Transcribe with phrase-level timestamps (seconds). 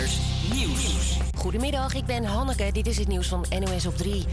[0.00, 1.18] Nieuws.
[1.36, 2.70] Goedemiddag, ik ben Hanneke.
[2.72, 4.24] Dit is het nieuws van NOS op 3.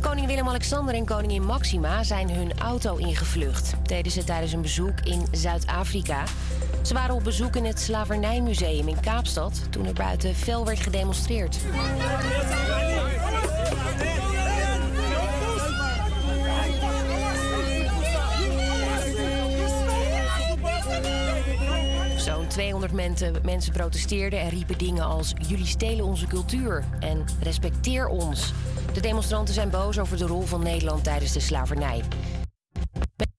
[0.00, 3.72] Koning Willem-Alexander en koningin Maxima zijn hun auto ingevlucht.
[3.82, 6.24] Deden ze tijdens een bezoek in Zuid-Afrika.
[6.82, 9.62] Ze waren op bezoek in het Slavernijmuseum in Kaapstad...
[9.70, 11.58] toen er buiten fel werd gedemonstreerd.
[22.52, 25.32] 200 mensen, mensen protesteerden en riepen dingen als...
[25.48, 28.52] jullie stelen onze cultuur en respecteer ons.
[28.92, 32.02] De demonstranten zijn boos over de rol van Nederland tijdens de slavernij.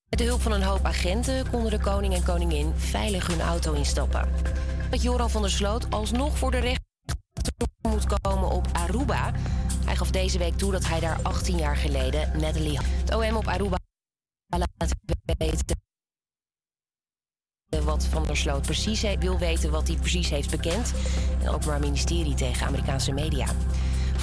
[0.10, 3.74] Met de hulp van een hoop agenten konden de koning en koningin veilig hun auto
[3.74, 4.30] instappen.
[4.90, 6.86] Dat Joran van der Sloot alsnog voor de rechter
[7.82, 9.32] moet komen op Aruba.
[9.86, 12.80] Hij gaf deze week toe dat hij daar 18 jaar geleden Natalie...
[12.82, 13.78] Het OM op Aruba
[14.48, 14.94] laat
[15.38, 15.82] weten
[17.82, 20.94] wat Van der Sloot precies wil weten wat hij precies heeft bekend.
[21.42, 23.46] En ook maar ministerie tegen Amerikaanse media.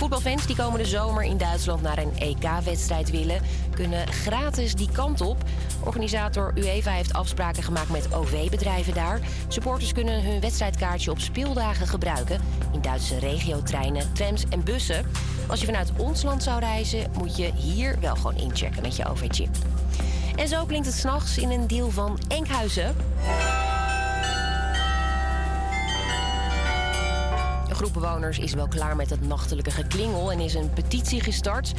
[0.01, 3.41] Voetbalfans die komende zomer in Duitsland naar een EK-wedstrijd willen,
[3.75, 5.37] kunnen gratis die kant op.
[5.85, 9.21] Organisator UEFA heeft afspraken gemaakt met OV-bedrijven daar.
[9.49, 12.41] Supporters kunnen hun wedstrijdkaartje op speeldagen gebruiken
[12.73, 15.07] in Duitse regiotreinen, trams en bussen.
[15.47, 19.09] Als je vanuit ons land zou reizen, moet je hier wel gewoon inchecken met je
[19.09, 19.57] OV-chip.
[20.37, 22.97] En zo klinkt het s'nachts in een deel van Enkhuizen.
[27.81, 31.73] Groep bewoners is wel klaar met het nachtelijke geklingel en is een petitie gestart.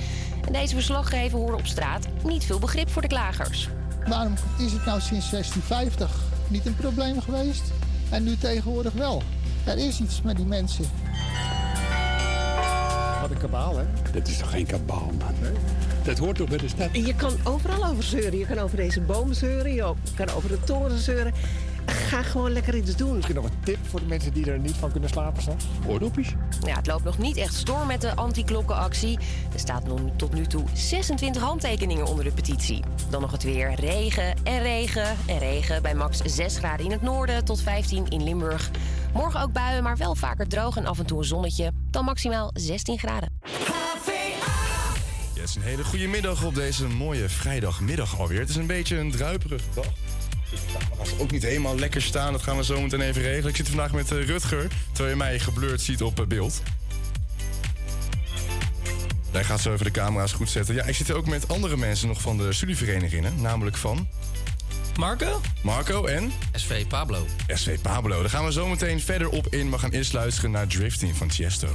[0.45, 3.69] En deze verslaggever hoorde op straat niet veel begrip voor de klagers.
[4.07, 7.63] Waarom is het nou sinds 1650 niet een probleem geweest
[8.09, 9.23] en nu tegenwoordig wel?
[9.63, 10.85] Er is iets met die mensen.
[13.21, 13.85] Wat een kabaal, hè?
[14.13, 15.35] Dat is toch geen kabaal, man?
[16.03, 16.89] Dat hoort toch bij de stad?
[16.91, 18.39] Je kan overal over zeuren.
[18.39, 19.73] Je kan over deze boom zeuren.
[19.73, 21.33] Je kan over de toren zeuren.
[21.85, 23.15] Ga gewoon lekker iets doen.
[23.15, 25.65] Misschien nog een tip voor de mensen die er niet van kunnen slapen s'nachts?
[25.87, 26.33] Oordopjes?
[26.65, 29.19] Ja, het loopt nog niet echt storm met de anti-klokkenactie.
[29.53, 32.83] Er staat nog tot nu toe 26 handtekeningen onder de petitie.
[33.09, 33.73] Dan nog het weer.
[33.75, 35.81] Regen en regen en regen.
[35.81, 38.71] Bij max 6 graden in het noorden tot 15 in Limburg.
[39.13, 41.71] Morgen ook buien, maar wel vaker droog en af en toe een zonnetje.
[41.89, 43.39] Dan maximaal 16 graden.
[45.43, 48.39] Is een hele goede middag op deze mooie vrijdagmiddag alweer.
[48.39, 49.85] Het is een beetje een druiperige dag.
[51.17, 52.31] Ook niet helemaal lekker staan.
[52.31, 53.49] Dat gaan we zo meteen even regelen.
[53.49, 56.61] Ik zit vandaag met eh, Rutger, terwijl je mij geblurred ziet op eh, beeld.
[59.31, 60.75] Hij gaat zo even de camera's goed zetten.
[60.75, 63.41] Ja, ik zit hier ook met andere mensen nog van de studieverenigingen.
[63.41, 64.07] Namelijk van...
[64.97, 65.41] Marco?
[65.61, 66.31] Marco en...
[66.53, 67.25] SV Pablo.
[67.47, 68.21] SV Pablo.
[68.21, 69.71] Daar gaan we zo meteen verder op in.
[69.71, 71.67] We gaan eerst luisteren naar Drifting van Tiesto.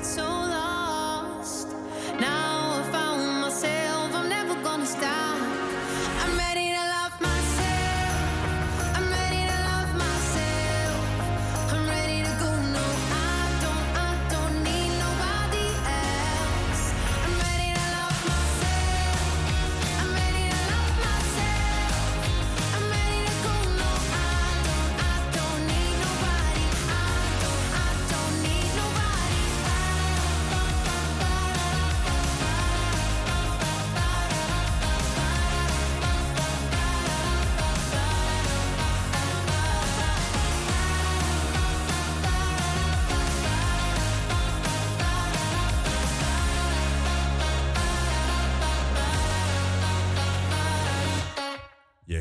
[0.00, 0.31] So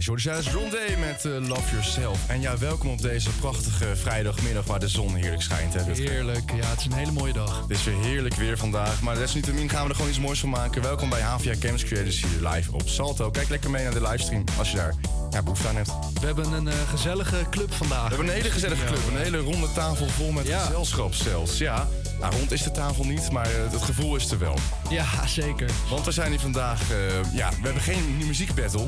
[0.06, 2.20] Jordi Salis Rondé met eh, Love Yourself.
[2.28, 5.74] En ja, welkom op deze prachtige vrijdagmiddag waar de zon heerlijk schijnt.
[5.74, 5.82] Hè?
[5.94, 6.52] Heerlijk.
[6.62, 7.62] Ja, het is een hele mooie dag.
[7.62, 9.02] Het is weer heerlijk weer vandaag.
[9.02, 10.82] Maar desalniettemin gaan we er gewoon iets moois van maken.
[10.82, 13.30] Welkom bij HVA Campus Creators hier live op Salto.
[13.30, 14.94] Kijk lekker mee naar de livestream als je daar
[15.30, 15.92] ja, behoefte aan hebt.
[16.20, 18.02] We hebben een eh, gezellige club vandaag.
[18.10, 19.00] We hebben een hele gezellige club.
[19.12, 20.60] Een hele ronde tafel vol met Ja.
[20.60, 21.58] gezelschap zelfs.
[21.58, 21.88] Ja,
[22.20, 24.56] nou, rond is de tafel niet, maar eh, het gevoel is er wel.
[24.90, 25.70] Ja, zeker.
[25.90, 26.82] Want we zijn hier vandaag...
[27.34, 28.88] ja, we hebben geen muziekbattle.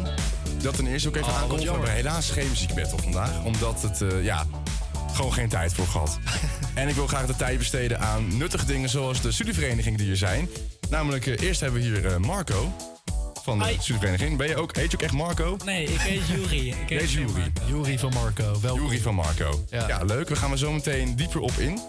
[0.64, 1.72] Dat ten eerste ook even Oh, aankondigen.
[1.72, 3.44] We hebben helaas geen muziekbattle vandaag.
[3.44, 4.46] Omdat het, eh, ja,
[5.14, 6.20] gewoon geen tijd voor gehad.
[6.74, 10.18] en ik wil graag de tijd besteden aan nuttige dingen zoals de studievereniging die er
[10.18, 10.50] zijn.
[10.90, 12.74] Namelijk, eh, eerst hebben we hier eh, Marco
[13.44, 13.74] van de Hi.
[13.80, 14.38] studievereniging.
[14.38, 15.58] Ben je ook, heet je ook echt Marco?
[15.66, 16.70] Nee, ik heet Juri.
[16.70, 17.52] Ik Nee, Jury.
[17.68, 18.60] Jury van Marco.
[18.62, 18.84] Welkom.
[18.84, 19.64] Jury van Marco.
[19.70, 19.88] Ja.
[19.88, 20.04] Ja.
[20.04, 20.30] leuk.
[20.30, 21.80] We gaan er zo meteen dieper op in.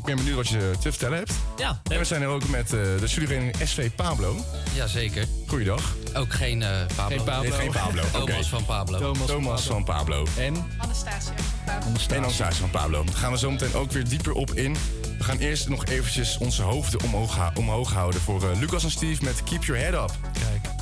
[0.00, 1.32] Ik ben benieuwd wat je te vertellen hebt.
[1.56, 4.36] Ja, En we zijn er ook met eh, de studievereniging SV Pablo.
[4.74, 5.26] Jazeker.
[5.46, 5.94] Goeiedag.
[6.14, 7.16] Ook geen eh Pablo.
[7.16, 7.48] Geen Pablo.
[7.48, 8.02] Nee, geen Pablo.
[8.26, 8.98] Thomas van Pablo.
[8.98, 10.26] Thomas, Thomas van Pablo.
[10.38, 11.32] En Anastasia.
[11.66, 12.16] Anastasia.
[12.16, 13.04] En Anastasia van Pablo.
[13.04, 14.76] Daar gaan we zo meteen ook weer dieper op in.
[15.18, 19.24] We gaan eerst nog eventjes onze hoofden omhoog, omhoog houden voor eh, Lucas en Steve
[19.24, 20.16] met Keep Your Head Up.
[20.32, 20.79] Kijk.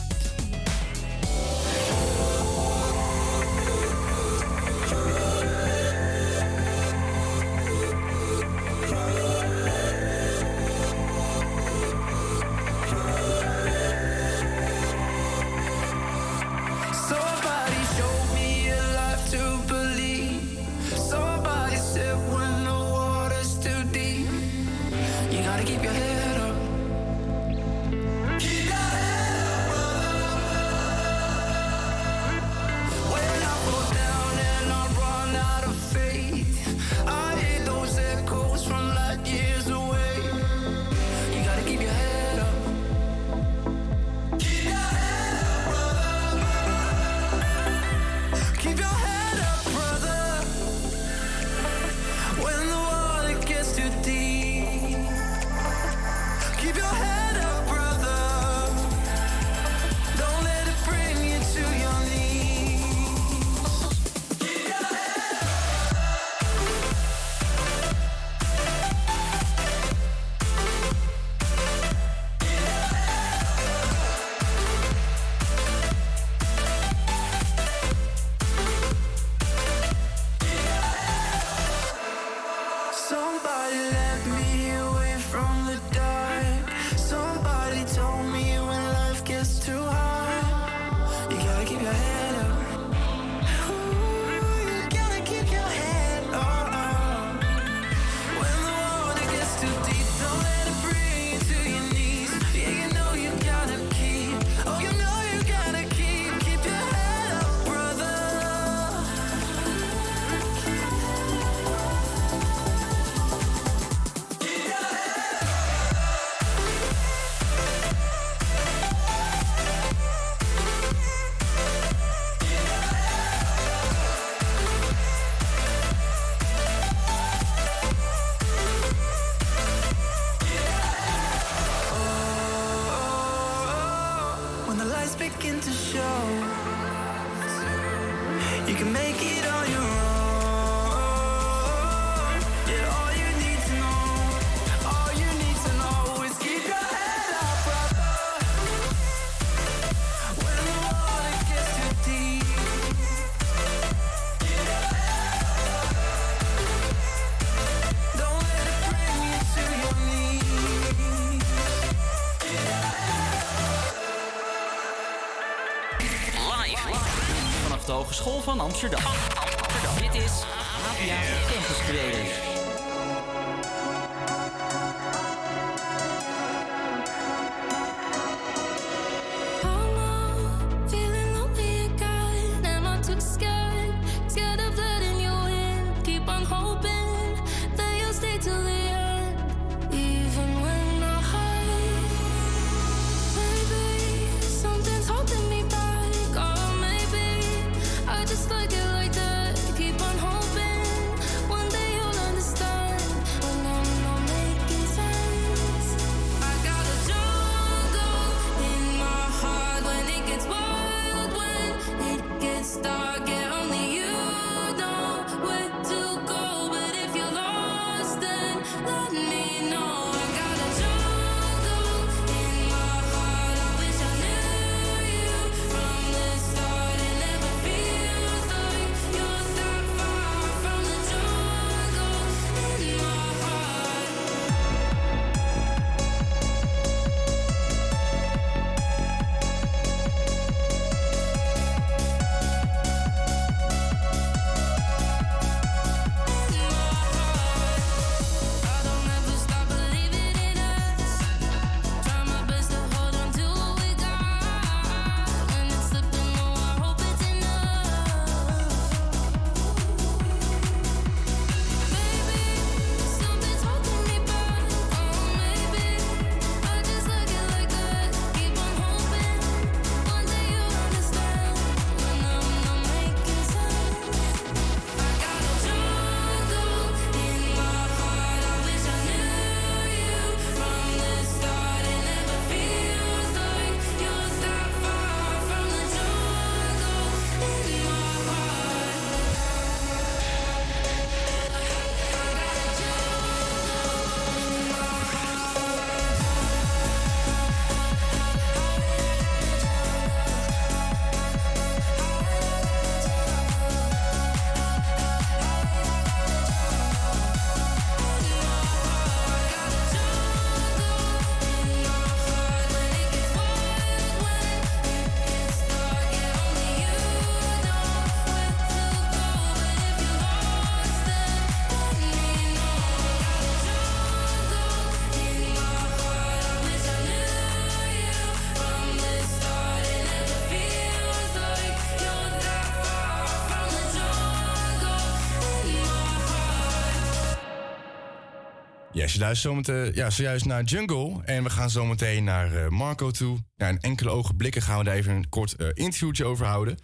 [339.18, 341.22] Je luistert zometeen, ja, zojuist naar Jungle.
[341.24, 343.38] En we gaan zometeen naar eh, Marco toe.
[343.56, 346.74] Ja, in enkele ogenblikken gaan we daar even een kort eh, interviewtje over houden.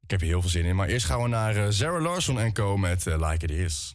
[0.00, 0.76] Ik heb er heel veel zin in.
[0.76, 2.76] Maar eerst gaan we naar eh, Sarah Larson en Co.
[2.76, 3.94] met Like It Is.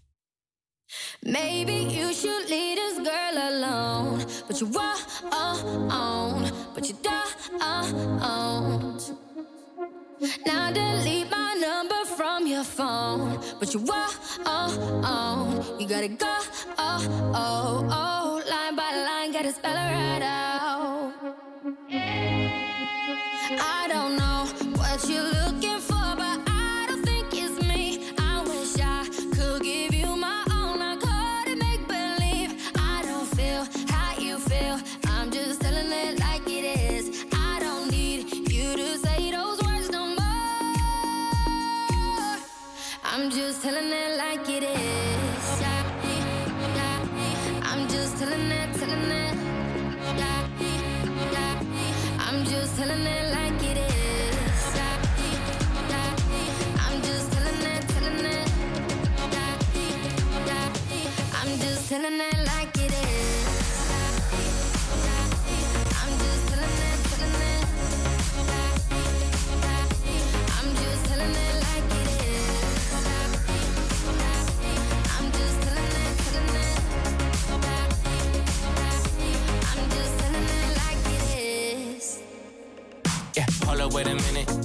[1.22, 4.26] Maybe you should leave this girl alone.
[4.48, 7.18] But you won't, but you don't.
[10.46, 13.40] Now delete my number from your phone.
[13.60, 13.80] But you
[14.46, 16.36] won't, you gotta go.
[16.78, 18.42] Oh, oh, oh.
[18.50, 21.14] Line by line, gotta spell it right out.
[23.60, 23.87] I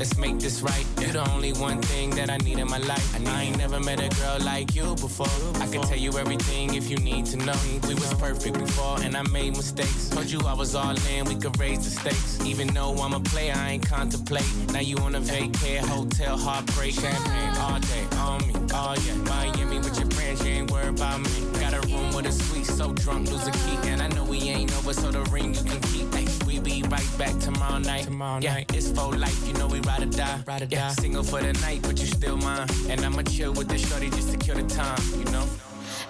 [0.02, 0.84] let's make this right.
[1.00, 3.06] You're the only one thing that I need in my life.
[3.14, 5.38] I, ain't never met a girl like you before.
[5.62, 7.60] I can tell you everything if you need to know.
[7.86, 10.08] We was perfect before, and I made mistakes.
[10.08, 12.44] Told you I was all in, we could raise the stakes.
[12.44, 14.50] Even though I'm a player, I ain't contemplate.
[14.72, 18.54] Now you on a vacay, hotel, heartbreak, champagne all day on me.
[18.74, 21.30] Oh yeah, Miami with your friends, you ain't worried about me.
[21.60, 23.78] Got a room with a suite, so drunk, lose a key.
[23.90, 26.12] And I know we ain't over, so the ring you can keep.
[26.12, 26.26] Ay,
[26.62, 28.04] be right back tomorrow night.
[28.04, 28.74] Tomorrow yeah, night.
[28.74, 30.40] it's for life, you know we ride or die.
[30.46, 30.94] Ride or yeah, die.
[30.94, 32.68] Single for the night, but you still mine.
[32.88, 35.44] And I'ma chill with the shorty just to kill the time, you know.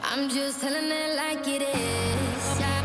[0.03, 2.61] I'm just telling it like it is.
[2.61, 2.83] Yeah,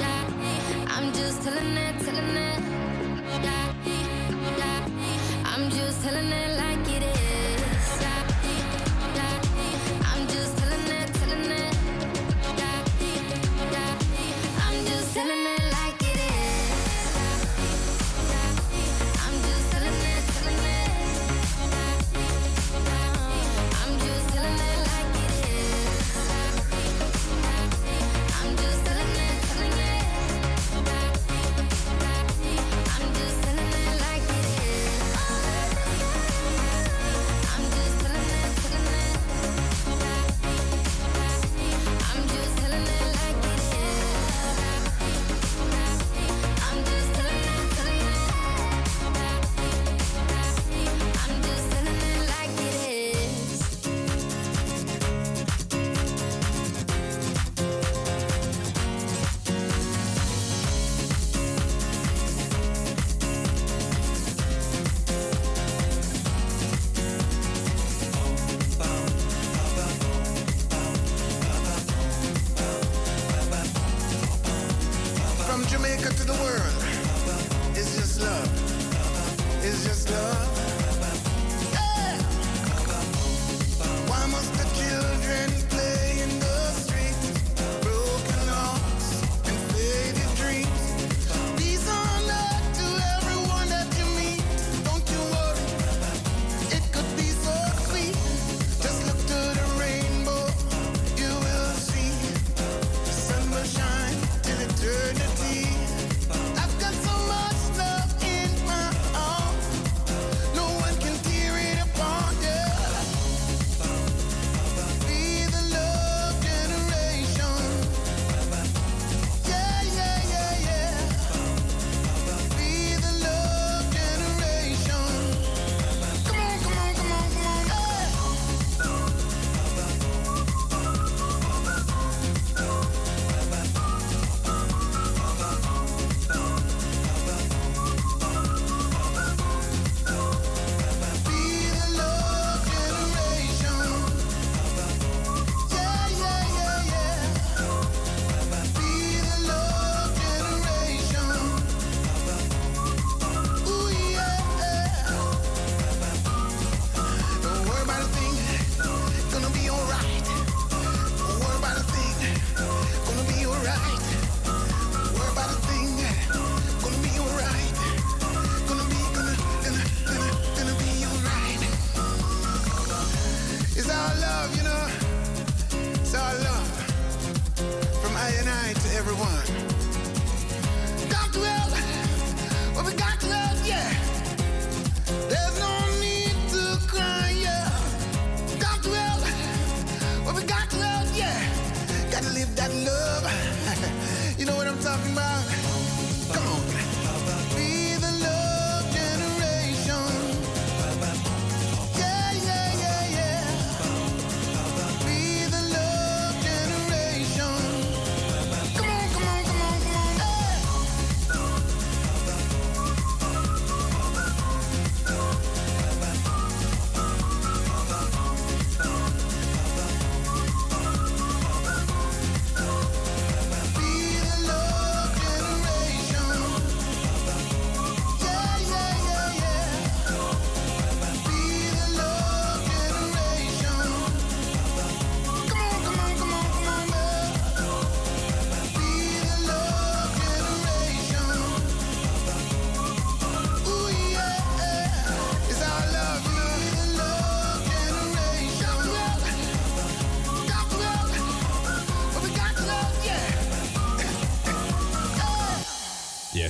[0.00, 0.86] yeah.
[0.88, 2.62] I'm just telling it, telling it.
[3.42, 3.74] Yeah,
[4.58, 4.88] yeah.
[5.44, 8.00] I'm just telling it like it is.
[8.02, 8.22] Yeah,
[9.16, 9.40] yeah.
[10.12, 11.74] I'm just telling it, telling it.
[12.60, 12.78] Yeah,
[13.72, 13.98] yeah.
[14.66, 15.57] I'm just telling it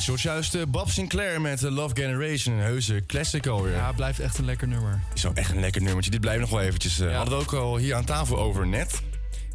[0.09, 3.75] Ja, zoals juist eh, Bob Sinclair met eh, Love Generation, een heuse classic alweer.
[3.75, 5.01] Ja, blijft echt een lekker nummer.
[5.15, 6.11] Is ook echt een lekker nummertje.
[6.11, 7.01] Dit blijft nog wel eventjes.
[7.01, 7.17] eh, Ja.
[7.17, 9.03] Hadden we ook al hier aan tafel over net.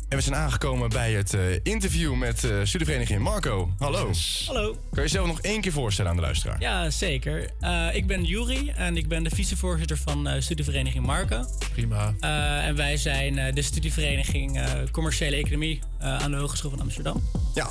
[0.09, 3.73] En we zijn aangekomen bij het eh, interview met eh studievereniging Marco.
[3.79, 4.11] Hallo.
[4.47, 4.71] Hallo.
[4.71, 6.59] Kan je jezelf nog één keer voorstellen aan de luisteraar?
[6.61, 7.49] Ja, zeker.
[7.59, 11.45] Eh, ik ben Juri en ik ben de vicevoorzitter van eh, studievereniging Marco.
[11.71, 12.13] Prima.
[12.19, 16.81] Eh, en wij zijn eh, de studievereniging eh, Commerciële Economie eh, aan de Hogeschool van
[16.81, 17.23] Amsterdam.
[17.53, 17.69] Ja.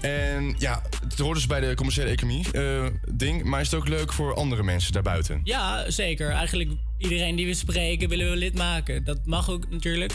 [0.00, 3.44] En ja, het hoort dus bij de commerciële economie eh, ding.
[3.44, 5.40] Maar is het ook leuk voor andere mensen daarbuiten?
[5.44, 6.30] Ja, zeker.
[6.30, 9.04] Eigenlijk iedereen die we spreken willen we lid maken.
[9.04, 10.12] Dat mag ook natuurlijk.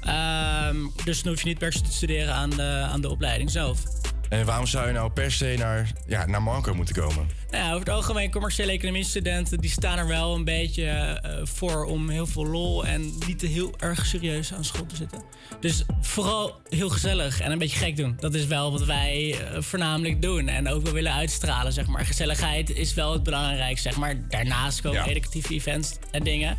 [0.00, 3.50] Ehm, dus dan hoef je niet per se te studeren aan de, aan de opleiding
[3.50, 3.82] zelf.
[4.28, 7.28] En waarom zou je nou per se naar, ja, naar Marco moeten komen?
[7.50, 11.32] Nou ja, over het algemeen commerciële economie studenten die staan er wel een beetje eh,
[11.42, 15.22] voor om heel veel lol en niet te heel erg serieus aan school te zitten.
[15.60, 18.16] Dus vooral heel gezellig en een beetje gek doen.
[18.20, 22.06] Dat is wel wat wij eh, voornamelijk doen en ook wel willen uitstralen, zeg maar.
[22.06, 24.28] Gezelligheid is wel het belangrijkste, zeg maar.
[24.28, 25.06] Daarnaast komen Ja.
[25.06, 26.56] educatieve events en dingen.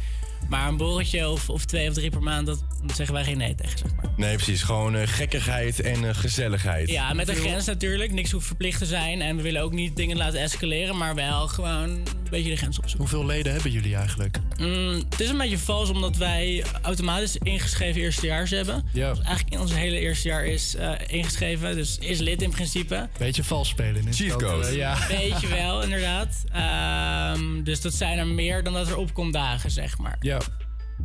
[0.50, 2.64] Maar een borreltje of, of twee of drie per maand, dat
[2.96, 4.06] zeggen wij geen nee tegen, zeg maar.
[4.18, 4.62] Nee, precies.
[4.64, 6.90] Gewoon eh, gekkigheid en eh, gezelligheid.
[6.90, 8.12] Ja, met een grens natuurlijk.
[8.12, 9.22] Niks hoeft verplicht te zijn.
[9.22, 12.78] En we willen ook niet dingen laten escaleren, maar wel gewoon een beetje de grens
[12.78, 13.10] opzoeken.
[13.10, 14.40] Hoeveel leden hebben jullie eigenlijk?
[14.58, 18.84] Mm, het is een beetje vals omdat wij automatisch ingeschreven eerstejaars hebben.
[18.94, 19.10] Ja.
[19.10, 23.10] Dus eigenlijk in ons hele eerste jaar is eh, ingeschreven, dus is lid in principe.
[23.18, 24.08] Beetje vals spelen.
[24.18, 24.68] in code.
[24.68, 25.08] eh, ja.
[25.18, 26.44] Weet je wel, inderdaad.
[26.52, 30.18] Ehm, dus dat zijn er meer dan dat er opkomt dagen, zeg maar.
[30.20, 30.37] Ja.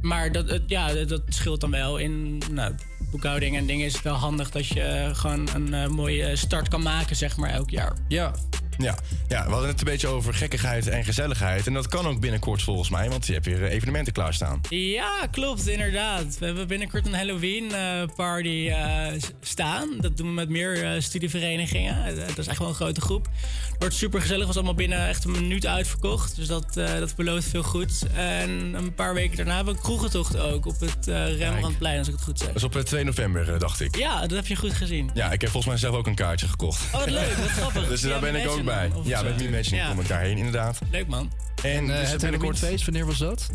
[0.01, 1.97] Maar dat, het- ja, dat, dat scheelt dan wel.
[1.99, 2.75] In nou,
[3.11, 6.68] boekhouding en dingen is het wel handig dat je eh, gewoon een eh, mooie start
[6.68, 7.92] kan maken, zeg maar, elk jaar.
[8.09, 8.35] Ja.
[8.79, 8.95] Ja.
[9.29, 11.67] ja, we hadden het een beetje over gekkigheid en gezelligheid.
[11.67, 14.61] En dat kan ook binnenkort volgens mij, want je hebt weer eh, evenementen klaarstaan.
[14.69, 16.39] Ja, klopt, inderdaad.
[16.39, 19.07] We hebben binnenkort een Halloween eh, party eh,
[19.41, 19.89] staan.
[20.01, 22.17] Dat doen we met meer studieverenigingen.
[22.17, 23.29] Dat is echt wel een grote groep.
[23.71, 24.47] Het wordt super gezellig.
[24.47, 26.37] was allemaal binnen echt een minuut uitverkocht.
[26.37, 28.07] Dus dat, dat belooft veel goed.
[28.15, 32.15] En een paar weken daarna hebben we een kroegentocht ook op het Rembrandtplein, als ik
[32.15, 32.47] het goed zeg.
[32.47, 33.97] Dat is op eh, 2 november, dacht ik.
[33.97, 35.11] Ja, dat heb je goed gezien.
[35.15, 36.85] Ja, ik heb volgens mij zelf ook een kaartje gekocht.
[36.85, 37.89] Oh, wat leuk, wat grappig.
[37.89, 38.62] dus Ja, daar ben ik ook
[38.94, 39.88] Of Ja, met Imagine Ja.
[39.88, 40.79] kom ik daarheen, inderdaad.
[40.90, 41.33] Leuk man.
[41.62, 42.55] En, En eh, dus het binnenkort...
[42.55, 43.51] Halloweenfeest, wanneer was dat?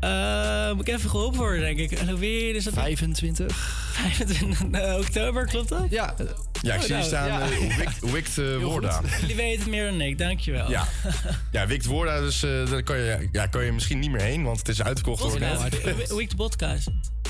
[0.00, 1.98] Eh, moet ik even geholpen worden, denk ik.
[1.98, 3.56] Halloween is dat 25.
[3.92, 4.60] 25
[5.06, 5.86] oktober, klopt dat?
[5.90, 6.14] Ja.
[6.62, 7.40] Ja, ik Oh, zie hier nou, staan ja.
[7.40, 9.00] eh, Wikt, Wikt eh, Worda.
[9.20, 10.70] Jullie weten het meer dan ik, dankjewel.
[10.70, 10.88] Ja,
[11.52, 14.42] ja Wikt Worda, dus eh, daar kan je, ja, kan je misschien niet meer heen,
[14.42, 15.60] want het is uitverkocht door net.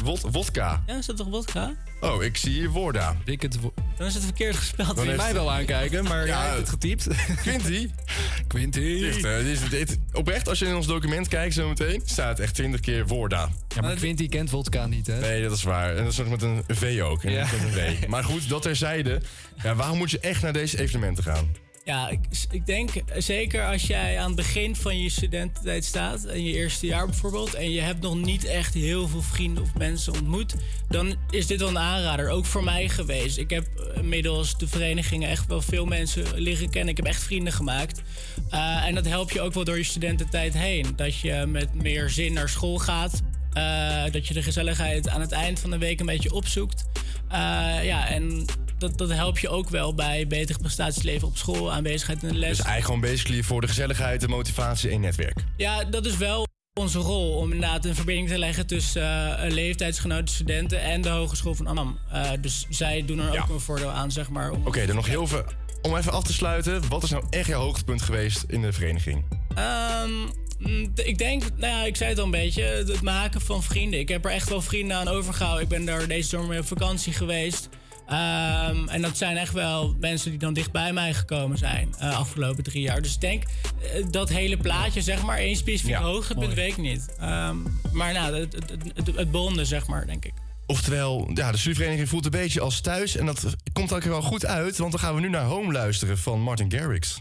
[0.03, 0.83] Wod- Wodka.
[0.87, 1.75] Ja, is dat toch vodka?
[2.01, 3.17] Oh, ik zie hier Worda.
[3.61, 4.95] Wo- Dan is het verkeerd gespeld.
[4.97, 7.07] Dan je heeft- mij wel aankijken, maar Ja, jij hebt het getypt.
[7.43, 7.91] Quinty.
[8.47, 9.05] Quinty.
[9.05, 12.55] Echt, dit is, dit, oprecht, als je in ons document kijkt zo meteen, staat echt
[12.55, 13.49] 20 keer Worda.
[13.69, 15.21] Ja, maar Quinty kent vodka niet, hè?
[15.21, 15.97] Nee, dat is waar.
[15.97, 17.25] En dat is nog met een V ook.
[17.25, 17.47] En Ja.
[17.53, 18.07] met een W.
[18.07, 19.21] Maar goed, dat terzijde.
[19.63, 21.49] Ja, waarom moet je echt naar deze evenementen gaan?
[21.85, 26.45] Ja, ik, ik denk zeker als jij aan het begin van je studententijd staat, in
[26.45, 30.13] je eerste jaar bijvoorbeeld, en je hebt nog niet echt heel veel vrienden of mensen
[30.13, 30.55] ontmoet,
[30.89, 32.29] dan is dit wel een aanrader.
[32.29, 33.39] Ook voor mij geweest.
[33.39, 36.91] Ik heb eh, inmiddels de verenigingen echt wel veel mensen liggen kennen.
[36.91, 38.03] Ik heb echt vrienden gemaakt.
[38.51, 40.87] Eh, en dat helpt je ook wel door je studententijd heen.
[40.97, 43.23] Dat je met meer zin naar school gaat.
[43.53, 46.85] Eh, dat je de gezelligheid aan het eind van de week een beetje opzoekt.
[47.29, 47.39] Eh,
[47.85, 48.45] ja, en
[48.83, 52.35] dat, dat helpt je ook wel bij betere prestaties leveren op school, aanwezigheid in de
[52.35, 52.57] les.
[52.57, 55.45] Dus eigenlijk gewoon basically voor de gezelligheid, de motivatie en netwerk.
[55.57, 56.47] Ja, dat is wel
[56.81, 61.55] onze rol om inderdaad een verbinding te leggen tussen eh leeftijdsgenoten, studenten en de Hogeschool
[61.55, 61.99] van Amsterdam.
[62.13, 64.51] Eh, dus zij doen er ook een voordeel aan, zeg maar.
[64.51, 65.45] Oké, dan nog heel veel.
[65.83, 69.25] Om even af te sluiten, wat is nou echt jouw hoogtepunt geweest in de vereniging?
[69.55, 70.11] Ehm,
[70.59, 73.63] mm, ik denk, nou ja, ik zei het al een beetje, het het maken van
[73.63, 74.01] vrienden.
[74.01, 75.63] Ik heb er echt wel vrienden aan overgehouden.
[75.63, 77.69] Ik ben daar deze zomer mee op vakantie geweest.
[78.13, 82.19] Ehm, en dat zijn echt wel mensen die dan dicht bij mij gekomen zijn uh,
[82.19, 83.03] afgelopen drie jaar.
[83.03, 86.77] Dus ik denk uh, dat hele plaatje, zeg maar, één specifiek Ja, hoogtepunt weet ik
[86.77, 87.09] niet.
[87.23, 90.33] Um, maar nou, het, het, het, het bonden, zeg maar, denk ik.
[90.67, 93.17] Oftewel, ja, de studievereniging voelt een beetje als thuis.
[93.17, 96.19] En dat komt ook wel goed uit, want dan gaan we nu naar Home luisteren
[96.19, 97.21] van Martin Garrix.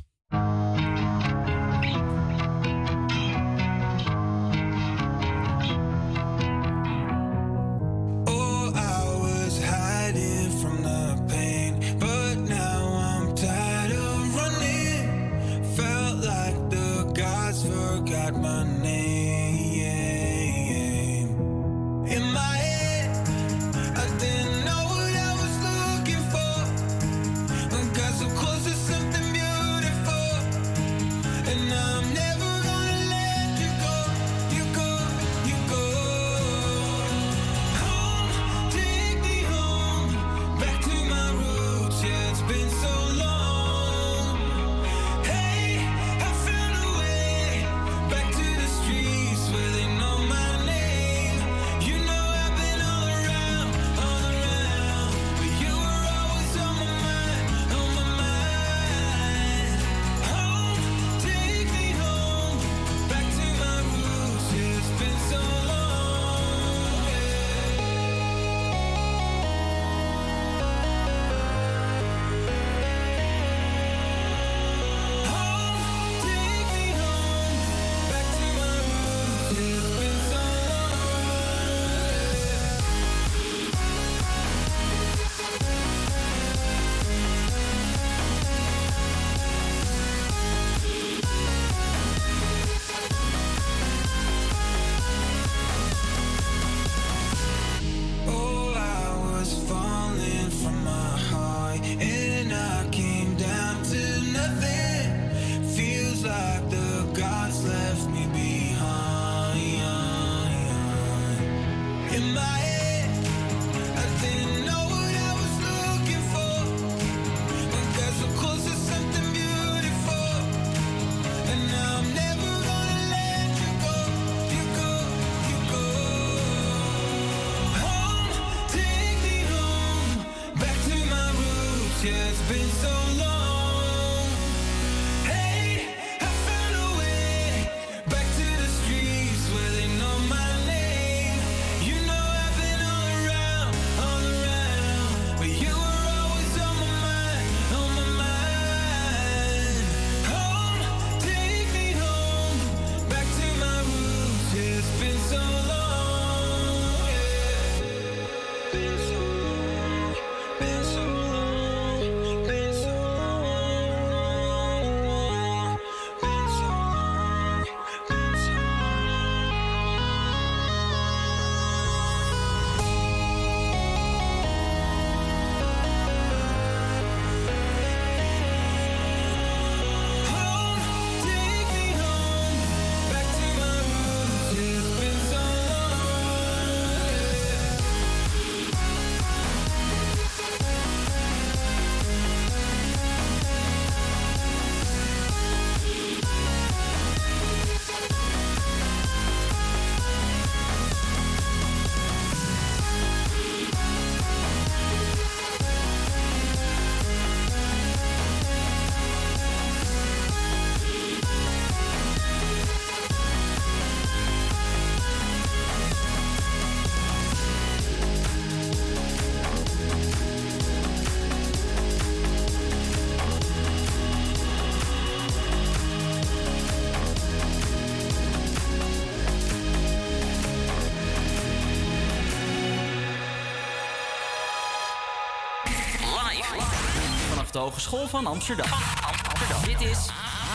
[237.61, 238.71] Hogeschool van Amsterdam.
[238.71, 239.63] Amsterdam.
[239.63, 239.97] Dit is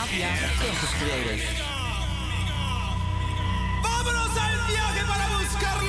[0.01, 1.43] APA Campus Creators.
[3.81, 5.83] Vámonos al viaje para buscar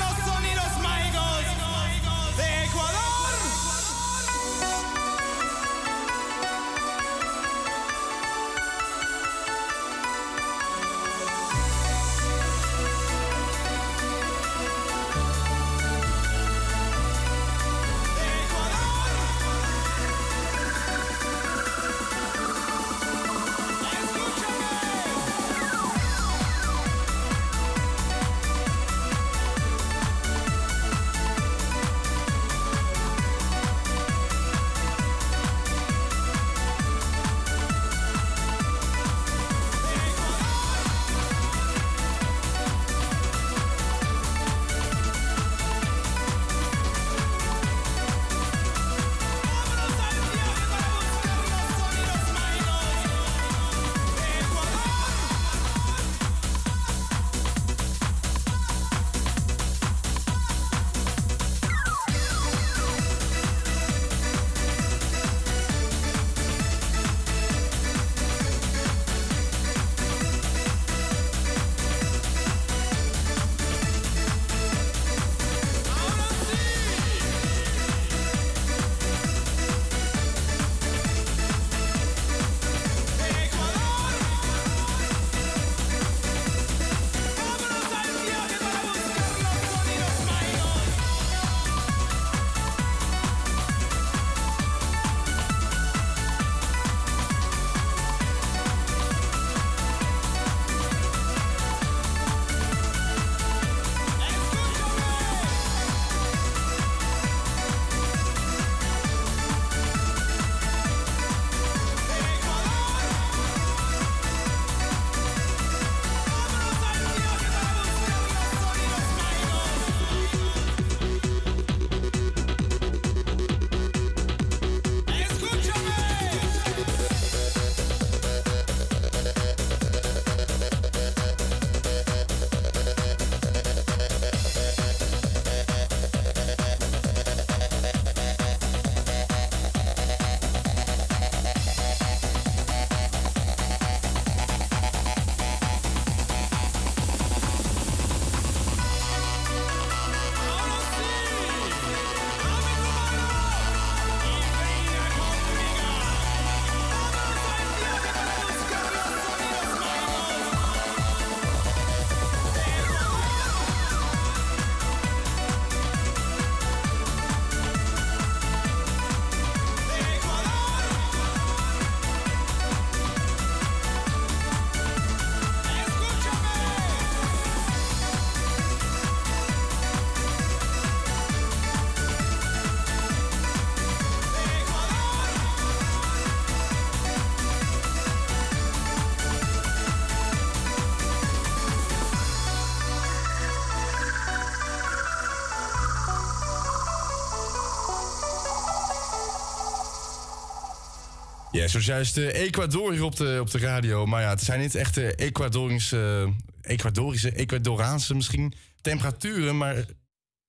[201.59, 204.07] Ja, zojuist de Ecuador hier op de, op de radio.
[204.07, 209.85] Maar ja, het zijn niet echt Ecuadorische, Ecuadorische, Ecuadoraanse misschien temperaturen, maar...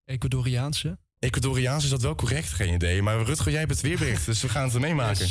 [0.06, 0.98] Ecuadoriaanse?
[1.20, 2.50] Ecuadoriaans, is dat wel correct?
[2.50, 3.02] Geen idee.
[3.02, 5.28] Maar Rutger, jij hebt het weerbericht, dus we gaan het er meemaken.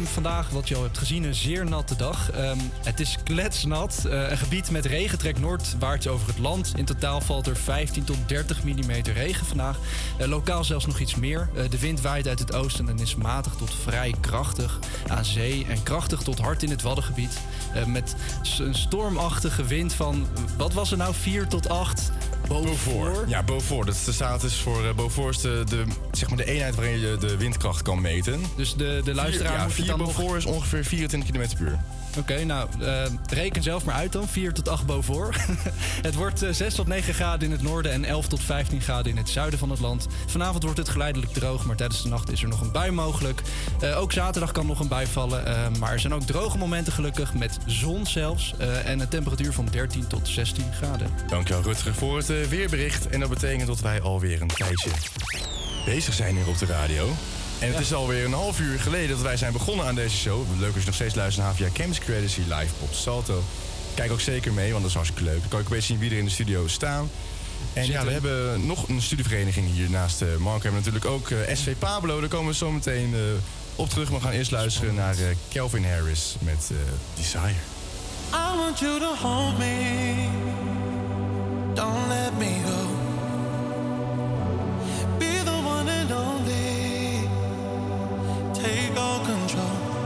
[0.00, 2.30] Ehm, vandaag, wat je al hebt gezien, een zeer natte dag.
[2.30, 4.04] Ehm, het is kletsnat.
[4.04, 6.72] Eh, een gebied met regen trekt noordwaarts over het land.
[6.76, 9.78] In totaal valt er 15 tot 30 mm regen vandaag.
[10.18, 11.48] Eh, lokaal zelfs nog iets meer.
[11.54, 15.66] Eh, de wind waait uit het oosten en is matig tot vrij krachtig aan zee.
[15.68, 17.40] En krachtig tot hard in het Waddengebied.
[17.86, 18.14] Met
[18.58, 22.10] een stormachtige wind van, wat was er nou, 4 tot 8
[22.58, 23.28] Beaufort.
[23.28, 23.86] Ja, Beaufort.
[23.86, 27.16] Dat staat dus voor uh, Beaufort is de, de, zeg maar de eenheid waarin je
[27.20, 28.40] de windkracht kan meten.
[28.56, 31.66] Dus de, de luisteraar ja, moet vier dan nog- Beaufort is ongeveer 24 km per
[31.66, 31.78] uur.
[32.18, 34.28] Oké, nou, eh, reken zelf maar uit dan.
[34.28, 35.36] 4 tot 8 Beaufort.
[36.02, 39.10] het wordt eh, 6 tot 9 graden in het noorden en 11 tot 15 graden
[39.10, 40.06] in het zuiden van het land.
[40.26, 43.40] Vanavond wordt het geleidelijk droog, maar tijdens de nacht is er nog een bui mogelijk.
[43.80, 46.92] Eh, ook zaterdag kan nog een bui vallen, eh, maar er zijn ook droge momenten
[46.92, 48.54] gelukkig, met zon zelfs.
[48.58, 51.06] eh, en een temperatuur van 13 tot 16 graden.
[51.28, 53.06] Dankjewel Rutger voor het eh, weerbericht.
[53.08, 54.90] En dat betekent dat wij alweer een tijdje
[55.84, 57.08] bezig zijn hier op de radio.
[57.60, 60.44] En het is alweer een half uur geleden dat wij zijn begonnen aan deze show.
[60.58, 63.42] Leuk als je nog steeds luistert naar via Campus Creators hier live op Salto.
[63.94, 65.40] Kijk ook zeker mee, want dat is hartstikke leuk.
[65.40, 67.10] Dan kan ik een beetje zien wie er in de studio staan.
[67.72, 70.62] En ja, we hebben nog een studievereniging hier naast eh, Mark.
[70.62, 72.20] We hebben natuurlijk ook eh, SV Pablo.
[72.20, 73.20] Daar komen we zo meteen eh,
[73.76, 74.10] op terug.
[74.10, 76.76] Maar we gaan eerst luisteren naar eh, Calvin Harris met eh,
[77.14, 77.54] Desire.
[78.32, 80.28] I want you to hold me.
[81.74, 82.88] Don't let me go.
[85.18, 86.69] Be the one and only.
[88.62, 89.96] Take all control.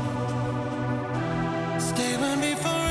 [1.80, 2.83] Stay with me.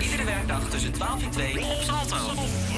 [0.00, 2.71] Iedere werkdag tussen 12 en 2 op Salto.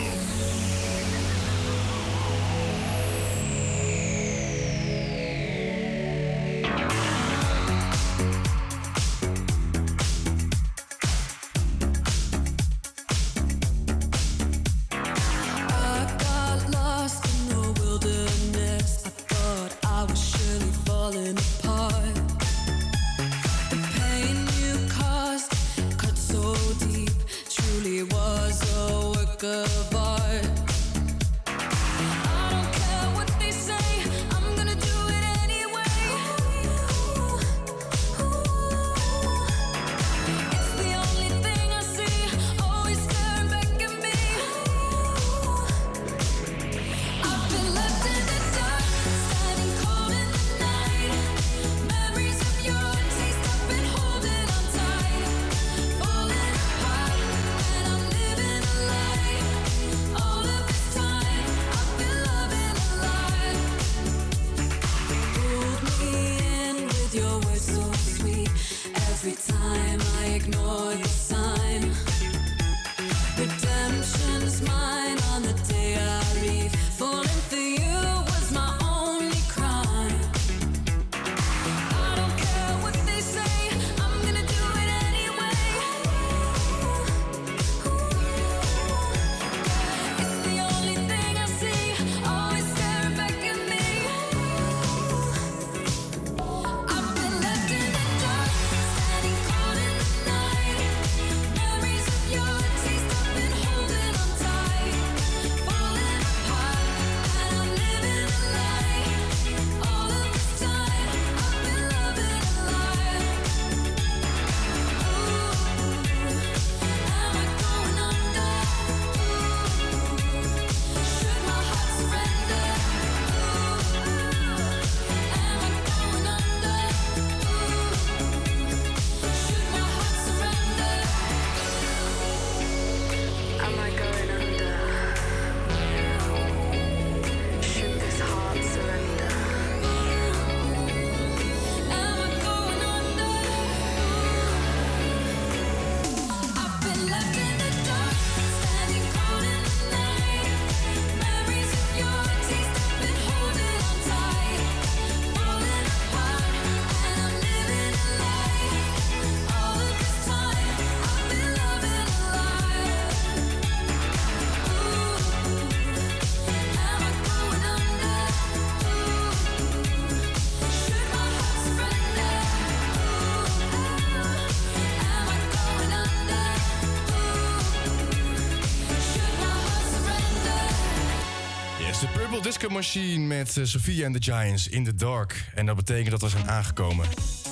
[182.45, 185.45] Disco Machine met eh, Sophia and the Giants in the Dark.
[185.55, 187.07] En dat betekent dat we zijn aangekomen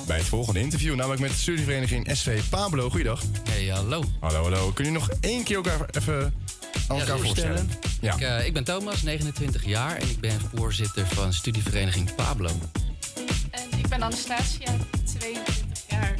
[0.07, 0.95] bij het volgende interview.
[0.95, 2.89] Namelijk met de studievereniging SV Pablo.
[2.89, 3.21] Goeiedag.
[3.49, 4.03] Hey, hallo.
[4.19, 4.71] Hallo, hallo.
[4.71, 6.33] Kun je nog één keer elkaar even
[6.87, 7.69] aan elkaar voorstellen?
[8.01, 8.13] Ja.
[8.13, 12.49] Ik, eh, ik ben Thomas, 29 jaar en ik ben voorzitter van studievereniging Pablo.
[13.51, 16.15] En ik ben Anastasia, 22 jaar.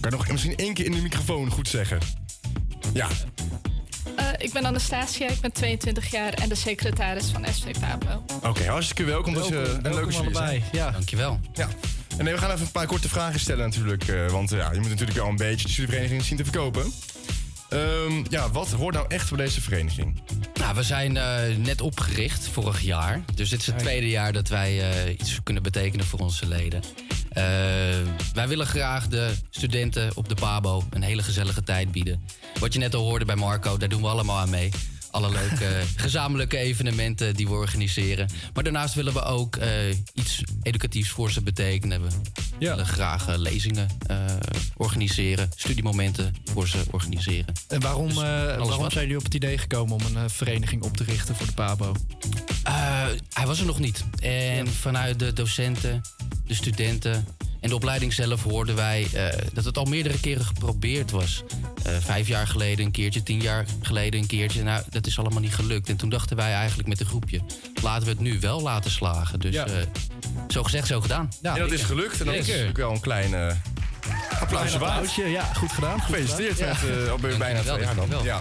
[0.00, 1.98] Kan je nog misschien één keer in de microfoon goed zeggen?
[2.92, 3.08] Ja.
[4.40, 8.24] Ik ben Anastasia, ik ben 22 jaar en de secretaris van SV Pablo.
[8.42, 9.34] Oké, hartstikke welkom.
[9.34, 10.62] Dat is eh, een leuke jullie zijn.
[10.72, 10.90] Ja.
[10.90, 11.40] Dankjewel.
[11.52, 11.68] Ja.
[12.16, 14.08] En nee, we gaan even een paar korte vragen stellen natuurlijk.
[14.08, 16.92] eh, want eh, ja, je moet natuurlijk wel een beetje de studievereniging zien te verkopen.
[17.70, 20.22] Ehm, ja, wat hoort nou echt bij deze vereniging?
[20.54, 23.20] Nou, we zijn eh, net opgericht vorig jaar.
[23.34, 26.82] Dus dit is het tweede jaar dat wij eh, iets kunnen betekenen voor onze leden.
[27.30, 27.44] Eh,
[28.34, 32.20] wij willen graag de studenten op de Pabo een hele gezellige tijd bieden.
[32.60, 34.70] Wat je net al hoorde bij Marco, daar doen we allemaal aan mee.
[35.10, 38.28] Alle leuke gezamenlijke evenementen die we organiseren.
[38.54, 39.70] Maar daarnaast willen we ook eh,
[40.14, 42.02] iets educatiefs voor ze betekenen.
[42.02, 42.08] We
[42.58, 43.88] willen graag eh, lezingen
[44.76, 47.54] organiseren, studiemomenten voor ze organiseren.
[47.68, 48.92] En waarom, Dus waarom wat.
[48.92, 51.94] zijn jullie op het idee gekomen om een vereniging op te richten voor de PABO?
[53.32, 54.04] Hij was er nog niet.
[54.20, 56.00] En vanuit de docenten,
[56.50, 57.26] de studenten
[57.60, 61.42] en de opleiding zelf hoorden wij eh, dat het al meerdere keren geprobeerd was.
[61.82, 64.62] Eh, vijf jaar geleden een keertje, tien jaar geleden een keertje.
[64.62, 65.88] Nou, dat is allemaal niet gelukt.
[65.88, 67.40] En toen dachten wij eigenlijk met een groepje,
[67.82, 69.40] laten we het nu wel laten slagen.
[69.40, 69.66] Dus Ja.
[69.66, 69.72] eh,
[70.48, 71.28] zo gezegd, zo gedaan.
[71.42, 72.20] en dat is gelukt.
[72.20, 74.82] En dat is natuurlijk wel een klein applausje Klein waard.
[74.96, 76.00] applausje, ja, goed gedaan.
[76.02, 77.02] Gefeliciteerd met Ja.
[77.04, 78.08] eh, al ben je bijna twee jaar dan.
[78.22, 78.40] Ja.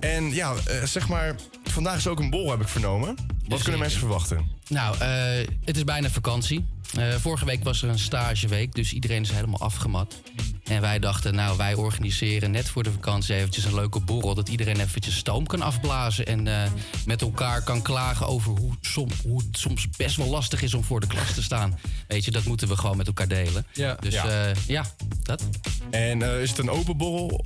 [0.00, 0.54] En ja,
[0.84, 3.14] zeg maar, vandaag is ook een bol, heb ik vernomen.
[3.48, 4.46] Wat kunnen mensen verwachten?
[4.68, 6.66] Nou, eh, het is bijna vakantie.
[6.96, 10.20] Eh, vorige week was er een stageweek, dus iedereen is helemaal afgemat.
[10.64, 14.34] En wij dachten, nou, wij organiseren net voor de vakantie eventjes een leuke borrel...
[14.34, 16.70] dat iedereen eventjes stoom kan afblazen en eh,
[17.06, 20.84] met elkaar kan klagen over hoe, som, hoe het soms best wel lastig is om
[20.84, 21.78] voor de klas te staan.
[22.08, 23.66] Weet je, dat moeten we gewoon met elkaar delen.
[23.72, 23.96] Ja.
[24.00, 24.46] Dus Ja.
[24.46, 24.84] ja, ja
[25.22, 25.42] dat.
[25.90, 27.44] En eh, is het een open borrel?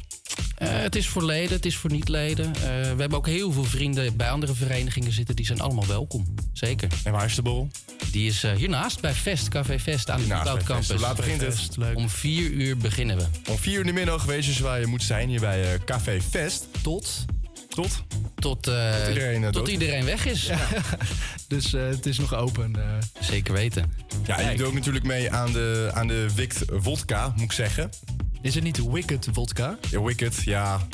[0.58, 2.46] Eh, het is voor leden, het is voor niet-leden.
[2.46, 2.68] Eh, we
[3.00, 5.36] hebben ook heel veel vrienden bij andere verenigingen zitten.
[5.36, 6.34] Die zijn allemaal welkom.
[6.52, 6.88] Zeker.
[7.04, 7.68] En waar is de borrel?
[8.10, 10.64] Die is eh, hiernaast bij Vest, Café Vest aan de Hiernaast Vest.
[10.66, 10.88] Campus.
[10.90, 11.68] Hoe laat begint het?
[11.94, 13.24] Om vier uur beginnen we.
[13.50, 15.72] Om vier uur in de middag weet je dus waar je moet zijn, hier bij
[15.72, 16.66] eh, Café Fest.
[16.82, 17.24] Tot?
[17.68, 18.02] Tot?
[18.34, 20.50] Tot, eh, Tot iedereen, tot iedereen weg is.
[21.48, 22.76] Dus eh, het is nog open.
[22.76, 22.82] eh.
[23.20, 23.92] Zeker weten.
[24.26, 27.52] Ja, en je doet ook natuurlijk mee aan de, aan de Wicked Vodka, moet ik
[27.52, 27.90] zeggen.
[28.44, 29.78] Is het niet Wicked Vodka?
[29.90, 30.86] Ja, Wicked, ja.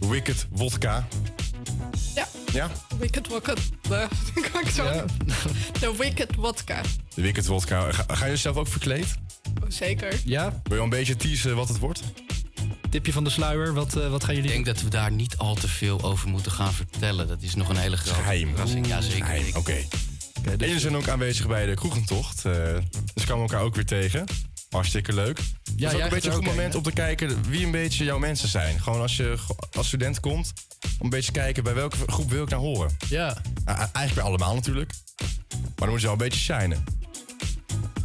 [0.00, 1.08] Wicked Vodka.
[2.14, 2.26] Ja.
[2.52, 2.70] Ja?
[2.98, 3.54] Wicked Vodka.
[4.52, 4.84] Kan ik zo?
[4.84, 5.04] Ja.
[5.80, 6.80] De Wicked Vodka.
[7.14, 7.92] De Wicked Vodka.
[7.92, 9.06] Ga, ga je zelf ook verkleed?
[9.62, 10.20] Oh, Zeker.
[10.24, 10.50] Ja?
[10.50, 12.00] Wil je al een beetje teasen wat het wordt?
[12.90, 15.36] Tipje van de sluier, wat, eh, wat gaan jullie Ik denk dat we daar niet
[15.36, 17.28] al te veel over moeten gaan vertellen.
[17.28, 18.48] Dat is nog een hele grote Geheim.
[18.48, 18.86] verrassing.
[18.86, 19.56] Ja, zeker.
[19.56, 19.74] Oké.
[20.42, 22.44] dus- En jullie zijn ook aanwezig bij de kroegentocht.
[22.44, 22.52] eh,
[23.14, 24.24] dus kwamen we elkaar ook weer tegen.
[24.72, 25.38] Hartstikke leuk.
[25.38, 25.42] Ja,
[25.76, 28.18] jij is ook een beetje een goed moment om te kijken wie een beetje jouw
[28.18, 28.80] mensen zijn.
[28.80, 29.38] Gewoon als je
[29.72, 30.52] als student komt,
[30.82, 32.96] om een beetje te kijken bij welke groep wil ik nou horen.
[33.08, 33.36] Ja.
[33.64, 34.92] eigenlijk bij allemaal natuurlijk.
[35.58, 36.84] Maar dan moet je wel een beetje shinen.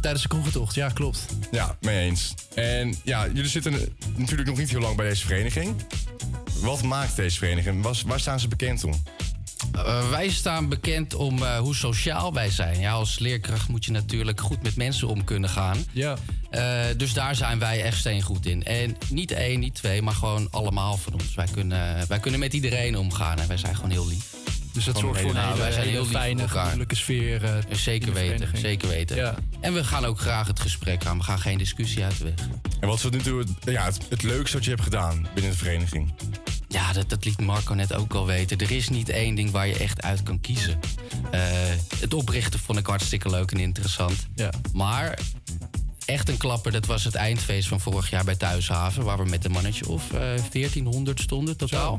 [0.00, 1.26] Tijdens de kroegentocht, ja, klopt.
[1.50, 2.34] Ja, mee eens.
[2.54, 3.72] En ja, jullie zitten
[4.16, 5.74] natuurlijk nog niet heel lang bij deze vereniging.
[6.60, 7.82] Wat maakt deze vereniging?
[7.82, 9.02] Was- waar staan ze bekend om?
[9.86, 12.80] Eh, wij staan bekend om eh, hoe sociaal wij zijn.
[12.80, 15.84] Ja, als leerkracht moet je natuurlijk goed met mensen om kunnen gaan.
[15.92, 16.16] Ja.
[16.50, 18.64] Eh, dus daar zijn wij echt steengoed in.
[18.64, 21.34] En niet één, niet twee, maar gewoon allemaal van ons.
[21.34, 24.24] Wij kunnen, wij kunnen met iedereen omgaan en wij zijn gewoon heel lief.
[24.72, 26.60] Dus dat zorgt voor een hele- hele, wij zijn hele heel lief fijne, voor elkaar.
[26.62, 27.44] gemoedelijke sfeer.
[27.44, 29.16] eh, Zeker weten, zeker weten.
[29.16, 29.34] Ja.
[29.60, 31.18] En we gaan ook graag het gesprek aan.
[31.18, 32.34] We gaan geen discussie uit de weg.
[32.80, 35.26] En wat is tot nu toe het, ja, het, het leukste wat je hebt gedaan
[35.34, 36.12] binnen de vereniging?
[36.68, 38.58] Ja, dat, dat liet Marco net ook al weten.
[38.58, 40.80] Er is niet één ding waar je echt uit kan kiezen.
[41.30, 41.40] Eh,
[41.98, 44.26] het oprichten vond ik hartstikke leuk en interessant.
[44.34, 44.50] Ja.
[44.72, 45.18] Maar
[46.08, 49.04] echt een klapper, dat was het eindfeest van vorig jaar bij Thuishaven...
[49.04, 51.98] waar we met een mannetje of eh 1400 stonden totaal.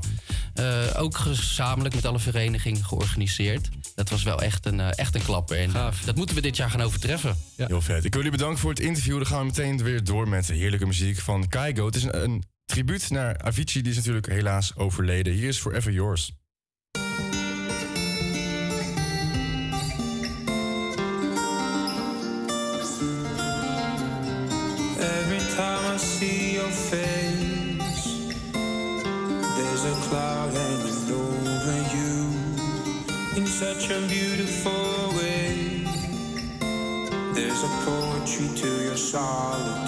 [0.54, 0.66] Eh,
[0.98, 3.70] ook gezamenlijk met alle verenigingen georganiseerd.
[3.96, 5.60] Dat was wel echt een, eh, echt een klapper.
[5.60, 5.72] En
[6.06, 7.38] dat moeten we dit jaar gaan overtreffen.
[7.56, 8.06] Heel vet.
[8.06, 9.16] Ik wil jullie bedanken voor het interview.
[9.16, 11.86] Dan gaan we meteen weer door met de heerlijke muziek van Kaigo.
[11.86, 13.82] Het is een, een tribuut naar Avicii.
[13.82, 15.34] Die is natuurlijk helaas overleden.
[15.34, 16.38] Hier is Forever Yours.
[25.00, 28.28] Every time I see your face,
[29.56, 32.30] there's a cloud hanging over you
[33.36, 35.84] in such a beautiful way.
[37.34, 39.79] There's a poetry to your solitude.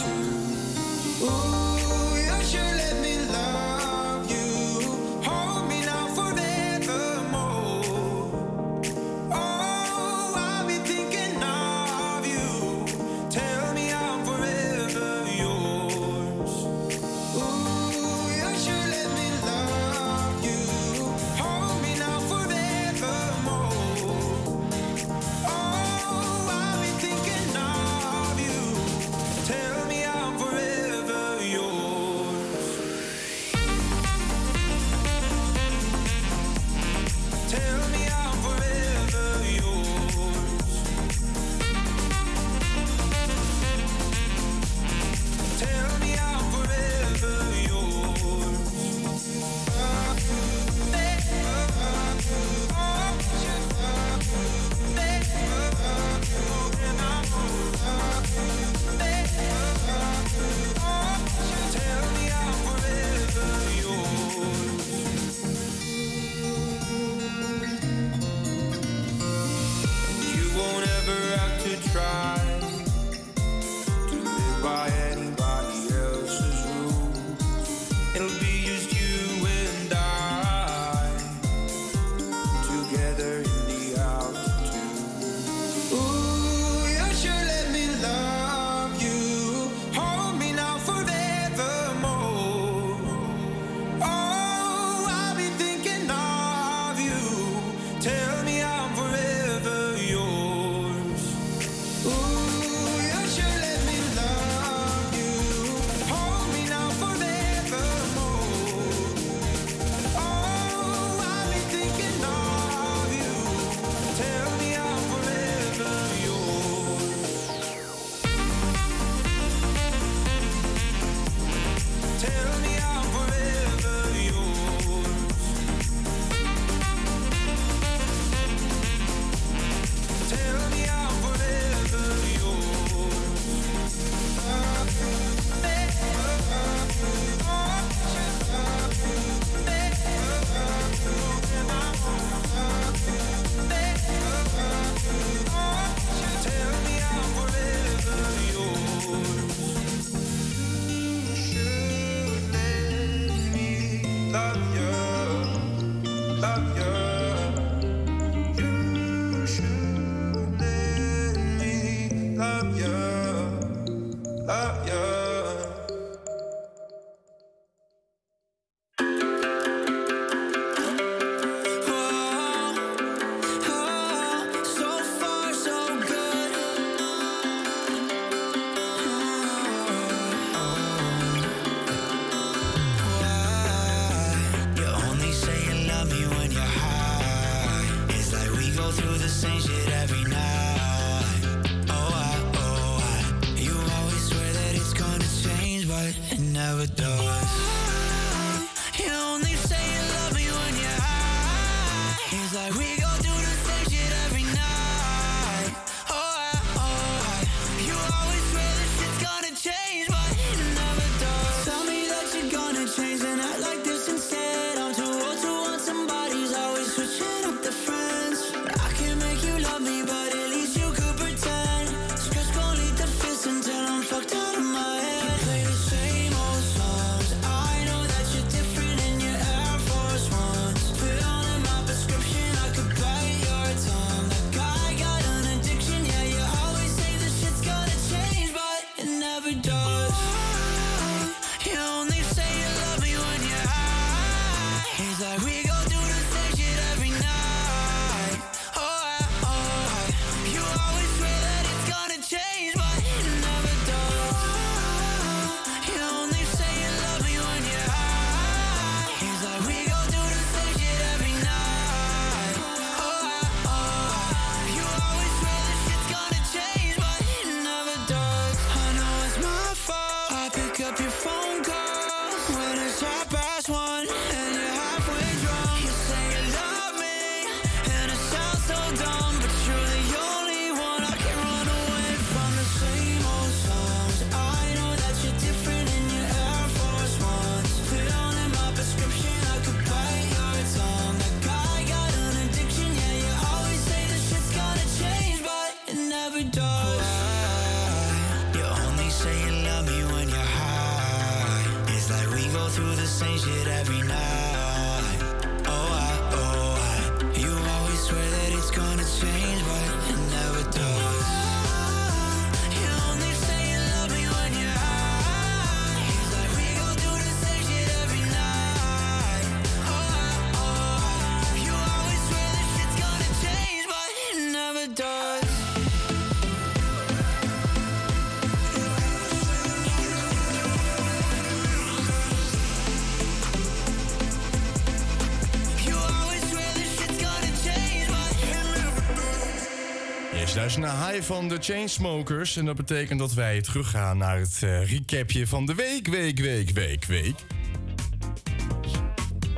[340.80, 342.58] Luister naar High van de Chainsmokers.
[342.58, 346.70] En dat betekent dat wij teruggaan naar het eh, recapje van de week, week, week,
[346.70, 347.36] week, week.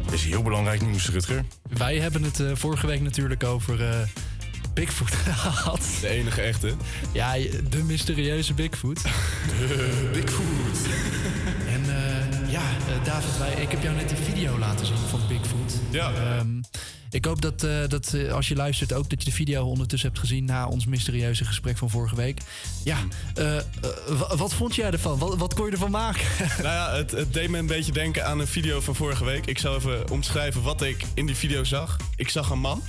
[0.04, 1.46] Dit is heel belangrijk nieuws, Rutger.
[1.78, 4.00] Wij hebben het eh, vorige week natuurlijk over eh,
[4.74, 5.88] Bigfoot gehad.
[6.02, 6.74] De enige echte.
[7.12, 7.34] Ja,
[7.70, 9.04] de mysterieuze Bigfoot.
[9.60, 10.78] De Bigfoot.
[11.68, 11.82] En
[12.50, 12.64] ja,
[13.04, 15.74] David, wij, ik heb jou net die video laten zien van Bigfoot.
[15.90, 16.14] Ja.
[16.14, 16.62] Ehm,
[17.14, 20.10] ik hoop dat, eh, dat eh, als je luistert ook dat je de video ondertussen
[20.10, 22.42] hebt gezien na ons mysterieuze gesprek van vorige week.
[22.84, 22.98] Ja,
[23.36, 23.64] eh, eh,
[24.08, 25.18] wa- wat vond jij ervan?
[25.18, 26.22] Wat, wat kon je ervan maken?
[26.64, 29.46] Nou ja, het, het deed me een beetje denken aan een video van vorige week.
[29.46, 31.98] Ik zal even omschrijven wat ik in die video zag.
[32.16, 32.82] Ik zag een man.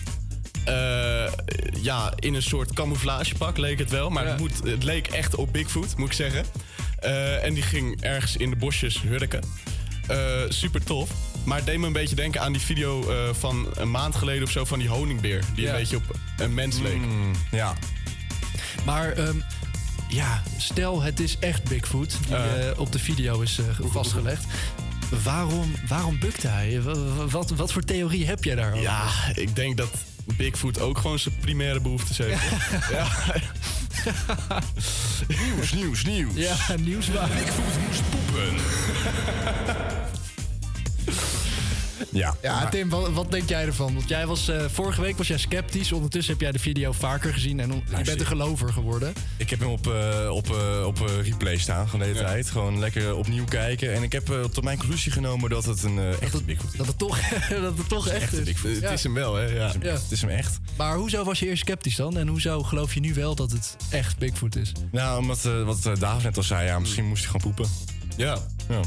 [1.82, 4.10] ja, in een soort camouflagepak leek het wel.
[4.10, 6.44] Maar het, moet, het leek echt op Bigfoot, moet ik zeggen.
[7.42, 9.42] En die ging ergens in de bosjes hurken.
[10.48, 11.10] Super tof.
[11.44, 14.42] Maar het deed me een beetje denken aan die video eh, van een maand geleden
[14.42, 15.42] of zo van die honingbeer.
[15.54, 17.00] Die een beetje op een mens leek.
[17.50, 17.74] ja.
[18.84, 19.36] Maar ehm,
[20.08, 22.68] ja, stel het is echt Bigfoot die Eh.
[22.70, 24.44] eh, op de video is eh, vastgelegd.
[25.24, 26.82] Waarom, waarom bukte hij?
[26.82, 28.82] Wa- wa- Wat, wat voor theorie heb jij daarover?
[28.82, 29.90] Ja, ik denk dat
[30.36, 32.42] Bigfoot ook gewoon zijn primaire behoeftes heeft.
[32.92, 33.06] ja.
[35.28, 36.34] Nieuws, nieuws, nieuws.
[36.34, 37.28] Ja, nieuwswaar.
[37.28, 38.54] Bigfoot moest poepen.
[42.10, 42.36] ja.
[42.42, 43.94] Ja, Tim, wat, wat denk jij ervan?
[43.94, 45.92] Want jij was, eh, vorige week was jij sceptisch.
[45.92, 49.12] Ondertussen heb jij de video vaker gezien en on- je bent een gelover geworden.
[49.36, 52.50] Ik heb hem op, eh, op, eh, op eh, replay staan, gewoon de hele tijd.
[52.50, 53.94] Gewoon lekker opnieuw kijken.
[53.94, 56.78] En ik heb tot mijn conclusie genomen dat het een eh, echte Bigfoot is.
[56.78, 58.44] Dat het toch, dat het toch echt echt is.
[58.44, 58.74] Bigfoot.
[58.76, 58.80] Ja.
[58.80, 59.44] Het is hem wel, hè?
[59.44, 59.66] Ja.
[59.66, 59.90] Het is hem Ja.
[59.92, 60.02] echt.
[60.02, 60.58] Het is hem echt.
[60.76, 62.16] Maar hoezo was je eerst sceptisch dan?
[62.18, 64.72] En hoezo geloof je nu wel dat het echt Bigfoot is?
[64.92, 67.74] Nou, omdat, eh, wat David net al zei, ja, misschien moest hij gewoon poepen.
[68.16, 68.38] Ja.
[68.68, 68.80] Ja.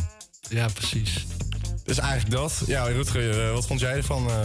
[0.50, 1.26] Ja, precies.
[1.88, 2.62] Dus eigenlijk dat.
[2.66, 4.36] Ja, Rutger, eh, wat vond jij ervan, eh,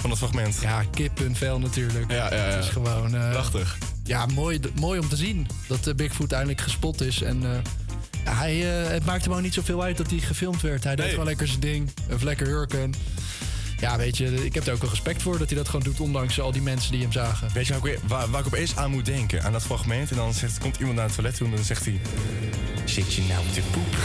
[0.00, 0.58] van het fragment?
[0.60, 2.10] Ja, kippenvel natuurlijk.
[2.10, 2.42] Ja, ja, ja.
[2.54, 3.14] Het is gewoon...
[3.14, 3.78] eh, Prachtig.
[4.04, 7.22] Ja, mooi, mooi om te zien dat eh, Bigfoot eindelijk gespot is.
[7.22, 7.42] En
[8.24, 8.56] hij,
[8.88, 10.84] het maakte hem ook niet zoveel uit dat hij gefilmd werd.
[10.84, 11.90] Hij deed gewoon lekker zijn ding.
[12.10, 12.94] Even lekker hurken.
[13.78, 16.00] Ja, weet je, ik heb er ook wel respect voor dat hij dat gewoon doet,
[16.00, 17.48] ondanks al die mensen die hem zagen.
[17.52, 19.42] Weet je waar ik, waar, waar ik opeens aan moet denken?
[19.42, 20.10] Aan dat fragment.
[20.10, 22.00] En dan zegt, komt iemand naar het toilet toe en dan zegt hij...
[22.84, 23.96] Zit je nou te poep?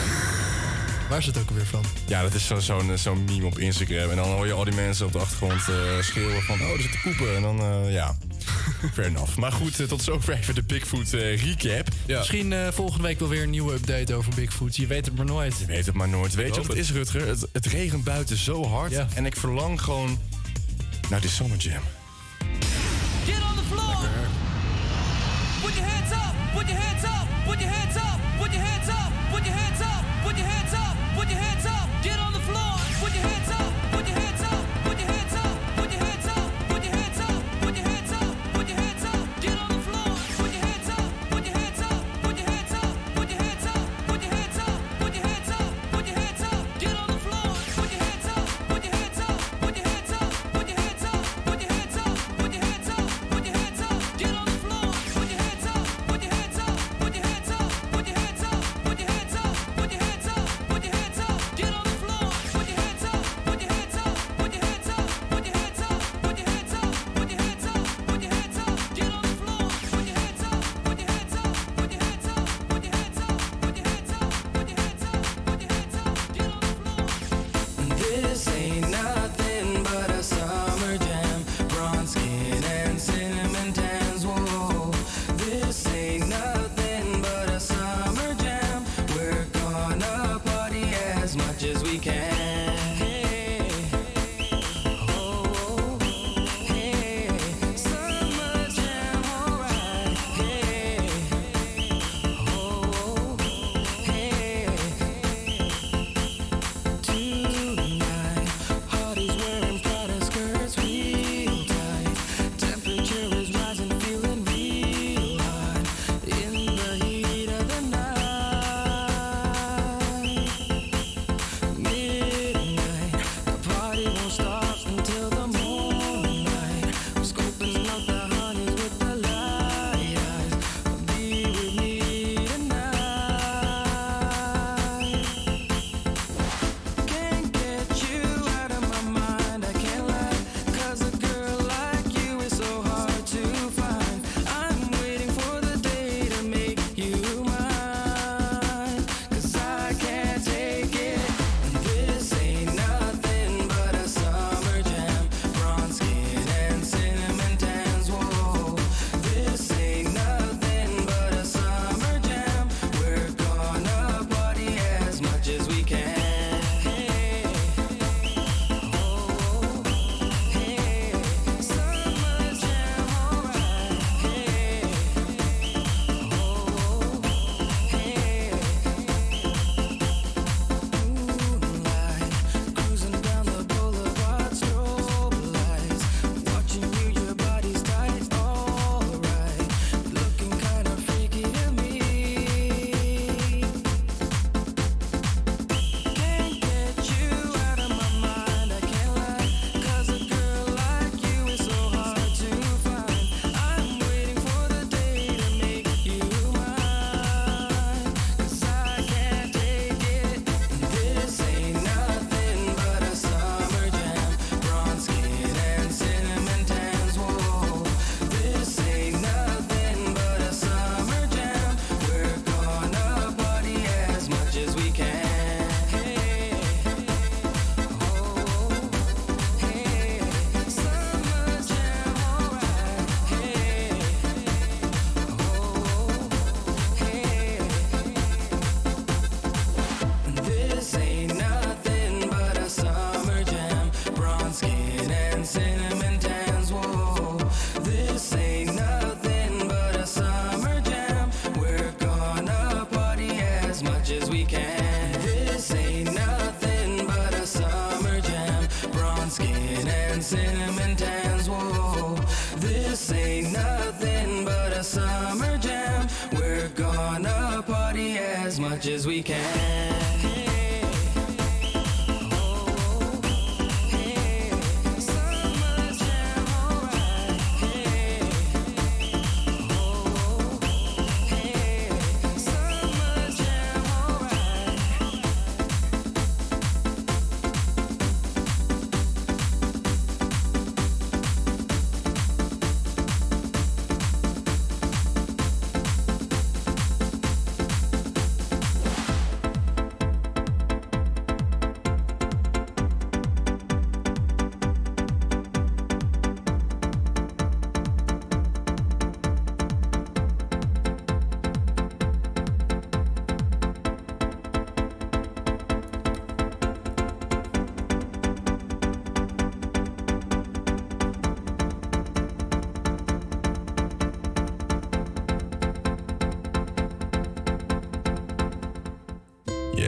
[1.10, 1.84] Waar is het ook alweer van?
[2.08, 2.58] Ja, dat is eh,
[2.96, 4.10] zo'n meme op Instagram.
[4.10, 6.62] En dan hoor je al die mensen op de achtergrond eh, schreeuwen van...
[6.62, 7.36] Oh, er zitten poepen.
[7.36, 8.16] En dan, eh, ja...
[8.94, 9.38] Fair enough.
[9.38, 11.88] Maar goed, tot zover even de Bigfoot recap.
[12.08, 14.76] Misschien volgende week wel weer een nieuwe update over Bigfoot.
[14.76, 15.60] Je weet het maar nooit.
[15.60, 16.34] Je weet het maar nooit.
[16.34, 17.28] Weet je wat het is, Rutger?
[17.28, 18.94] Het, regent buiten zo hard.
[19.14, 20.20] En ik verlang gewoon
[21.10, 21.82] naar de Summer Jam.
[23.26, 23.96] Get on the floor!
[25.62, 26.34] Put your hands up!
[26.54, 27.28] Put your hands up!
[27.46, 28.20] Put your hands up!
[28.40, 29.12] Put your hands up!
[29.32, 30.04] Put your hands up!
[30.24, 30.85] Put your hands up!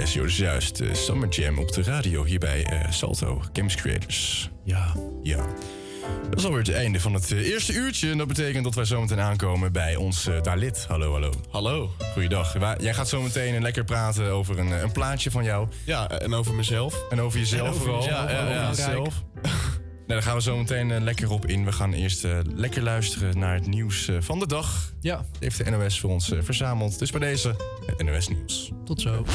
[0.08, 0.80] Yes, joh, dus juist.
[0.80, 4.50] eh, Summer Jam op de radio hier bij eh, Salto, Games Creators.
[4.64, 4.94] Ja.
[5.24, 5.46] Ja.
[6.30, 8.12] Dat is alweer het einde van het eh, eerste uurtje.
[8.12, 10.86] En dat betekent dat wij zometeen aankomen bij ons eh Dalit.
[10.88, 11.32] Hallo, hallo.
[11.50, 11.92] Hallo.
[12.14, 12.54] Goeiedag.
[12.54, 15.68] Wa- Jij gaat zometeen lekker praten over een, een plaatje van jou.
[15.86, 17.04] Ja, en over mezelf.
[17.10, 18.04] En over jezelf En over vooral.
[18.04, 19.24] jezelf, ja, over ja, jezelf.
[20.08, 21.66] Nou, daar gaan we zo meteen lekker op in.
[21.66, 24.94] We gaan eerst lekker luisteren naar het nieuws van de dag.
[25.02, 25.26] Ja.
[25.40, 27.00] Heeft de NOS voor ons verzameld.
[27.00, 27.56] Dus bij deze
[27.86, 28.72] het NOS Nieuws.
[28.86, 29.26] Tot zo.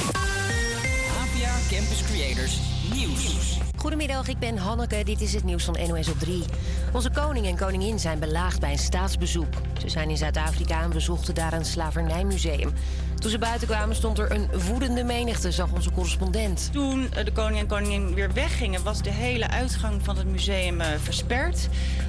[2.22, 2.58] Creators
[2.94, 3.58] Nieuws.
[3.76, 5.04] Goedemiddag, ik ben Hanneke.
[5.04, 6.44] Dit is het nieuws van NOS op 3.
[6.92, 9.54] Onze koning en koningin zijn belaagd bij een staatsbezoek.
[9.82, 12.72] Ze zijn in Zuid-Afrika en bezochten daar een slavernijmuseum.
[13.22, 16.68] Toen ze buiten kwamen stond er een woedende menigte, zag onze correspondent.
[16.72, 20.80] Toen eh, de koning en koningin weer weggingen, was de hele uitgang van het museum
[20.80, 21.68] eh, versperd.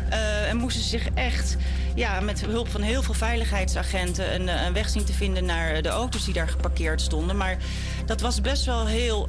[0.10, 1.58] Eh, en moesten ze zich echt
[1.96, 5.90] ja, met hulp van heel veel veiligheidsagenten een, een weg zien te vinden naar de
[5.90, 7.38] auto's die daar geparkeerd stonden.
[7.38, 7.58] Maar
[8.06, 9.28] dat was best wel heel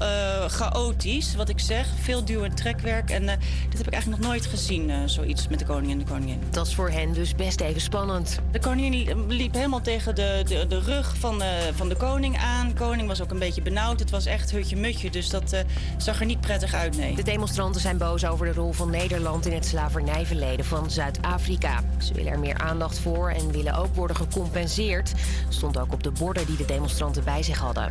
[0.48, 1.86] chaotisch, wat ik zeg.
[2.02, 3.10] Veel duw- en trekwerk.
[3.10, 3.26] En
[3.68, 6.40] dit heb ik eigenlijk nog nooit gezien, zoiets met de koning en de koningin.
[6.50, 8.33] Dat is voor hen dus best even spannend.
[8.50, 11.42] De koningin li- liep helemaal tegen de, de, de rug van,
[11.74, 12.68] van de koning aan.
[12.68, 14.00] De koning was ook een beetje benauwd.
[14.00, 15.60] Het was echt hutje-mutje, dus dat eh,
[15.98, 17.14] zag er niet prettig uit, nee.
[17.14, 21.80] De demonstranten zijn boos over de rol van Nederland in het slavernijverleden van Zuid-Afrika.
[21.98, 25.12] Ze willen er meer aandacht voor en willen ook worden gecompenseerd.
[25.48, 27.90] Stond ook op de borden die de demonstranten bij zich hadden.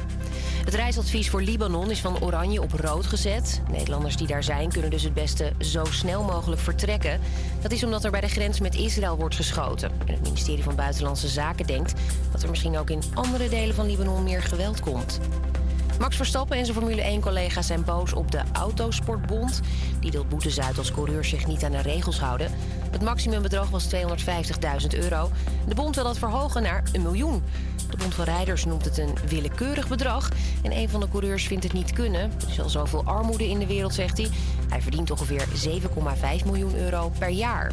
[0.65, 3.61] Het reisadvies voor Libanon is van oranje op rood gezet.
[3.71, 7.19] Nederlanders die daar zijn kunnen dus het beste zo snel mogelijk vertrekken.
[7.63, 9.91] Dat is omdat er bij de grens met Israël wordt geschoten.
[10.05, 11.93] En het ministerie van Buitenlandse Zaken denkt
[12.31, 15.19] dat er misschien ook in andere delen van Libanon meer geweld komt.
[15.99, 19.61] Max Verstappen en zijn Formule 1-collega's zijn boos op de Autosportbond.
[19.99, 22.51] Die deelt boetes uit als coureurs zich niet aan de regels houden.
[22.91, 25.31] Het maximumbedrag was 250.000 euro.
[25.67, 27.43] De bond wil dat verhogen naar een miljoen.
[27.93, 30.29] De Bond van Rijders noemt het een willekeurig bedrag.
[30.61, 32.21] En een van de coureurs vindt het niet kunnen.
[32.21, 34.29] Er is al zoveel armoede in de wereld, zegt hij.
[34.69, 37.71] Hij verdient ongeveer 7,5 miljoen euro per jaar.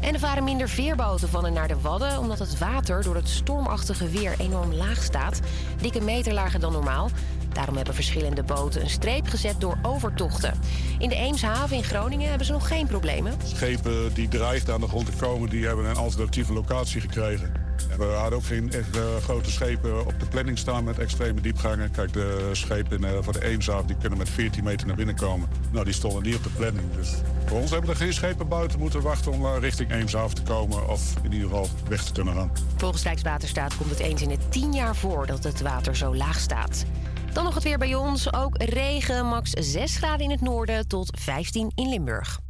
[0.00, 2.18] En er varen minder veerboten van en naar de Wadden...
[2.18, 5.40] omdat het water door het stormachtige weer enorm laag staat.
[5.80, 7.10] Dikke meter lager dan normaal.
[7.52, 10.54] Daarom hebben verschillende boten een streep gezet door overtochten.
[10.98, 13.32] In de Eemshaven in Groningen hebben ze nog geen problemen.
[13.44, 17.61] Schepen die dreigden aan de grond te komen, die hebben een alternatieve locatie gekregen.
[17.98, 18.80] We hadden ook geen eh,
[19.22, 21.90] grote schepen op de planning staan met extreme diepgangen.
[21.90, 25.48] Kijk, de schepen eh, van de Eemshaven die kunnen met 14 meter naar binnen komen.
[25.70, 26.84] Nou, die stonden niet op de planning.
[26.96, 27.10] Dus
[27.46, 30.88] voor ons hebben er geen schepen buiten moeten wachten om eh, richting Eemshaven te komen.
[30.88, 32.52] Of in ieder geval weg te kunnen gaan.
[32.76, 36.38] Volgens Rijkswaterstaat komt het eens in het 10 jaar voor dat het water zo laag
[36.38, 36.84] staat.
[37.32, 38.32] Dan nog het weer bij ons.
[38.32, 42.40] Ook regen, max 6 graden in het noorden tot 15 in Limburg.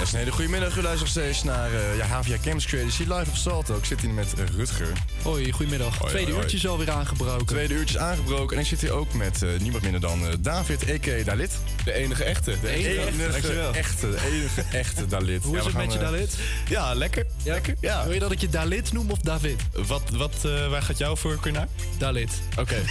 [0.00, 0.76] Ja, is een hele goede middag.
[0.76, 3.76] U luistert nog steeds naar eh ja, HVA Campus Creators hier live op Salto.
[3.76, 4.86] Ik zit hier met eh, Rutger.
[5.22, 5.98] Hoi, goedemiddag.
[5.98, 7.46] Hoi, Tweede hoi, uurtje is alweer aangebroken.
[7.46, 8.56] Tweede uurtje is aangebroken.
[8.56, 11.24] En ik zit hier ook met eh, niemand minder dan David, a.k.a.
[11.24, 11.50] Dalit.
[11.84, 12.54] De enige echte.
[12.60, 15.42] De enige, echte, de enige echte Dalit.
[15.42, 16.34] Hoe Ja, is het met je, Dalit?
[16.68, 17.26] Ja, lekker.
[17.44, 18.04] Lekker, ja.
[18.04, 19.60] Wil je dat ik je Dalit noem of David?
[19.86, 21.68] Wat, wat, eh, waar gaat jouw voorkeur naar?
[21.98, 22.30] Dalit.
[22.58, 22.76] Oké.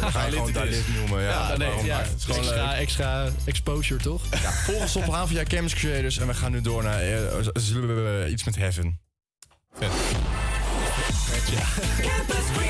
[0.00, 1.22] We gaan je gewoon Dalit noemen.
[1.22, 1.98] Ja, Ja, nee, waarom ja.
[1.98, 2.06] niet?
[2.08, 4.22] Het is gewoon extra, extra exposure, toch?
[4.42, 6.18] Ja, volg ons op HVA Campus Creators.
[6.18, 9.00] En we gaan nu door naar eh, z- z- iets met Heaven.
[9.72, 9.90] Vet.
[12.00, 12.69] Campus Creators.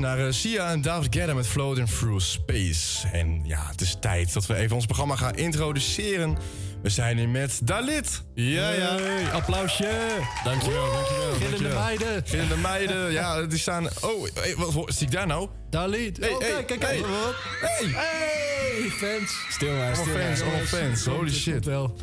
[0.00, 3.08] Naar eh, Sia en David Guetta met Floating Through Space.
[3.12, 6.38] En ja, het is tijd dat we even ons programma gaan introduceren.
[6.82, 8.22] We zijn hier met Dalit.
[8.34, 8.96] Ja, ja.
[8.96, 9.88] Hey, applausje.
[10.44, 11.32] Dankjewel, dankjewel.
[11.32, 12.22] Gillende meiden.
[12.26, 13.88] Gillende meiden, ja, die staan...
[14.00, 15.48] Oh, hey, wat zie ik daar nou?
[15.70, 16.16] Dalit.
[16.16, 17.00] Hey, oh, hey, kijk, kijk, hey.
[17.00, 17.10] kijk.
[17.60, 17.86] Hey.
[17.86, 19.46] Hey, fans.
[19.48, 20.36] Stil maar, stil maar.
[20.36, 21.04] fans, fans.
[21.04, 21.64] Holy shit.
[21.64, 21.96] Wel.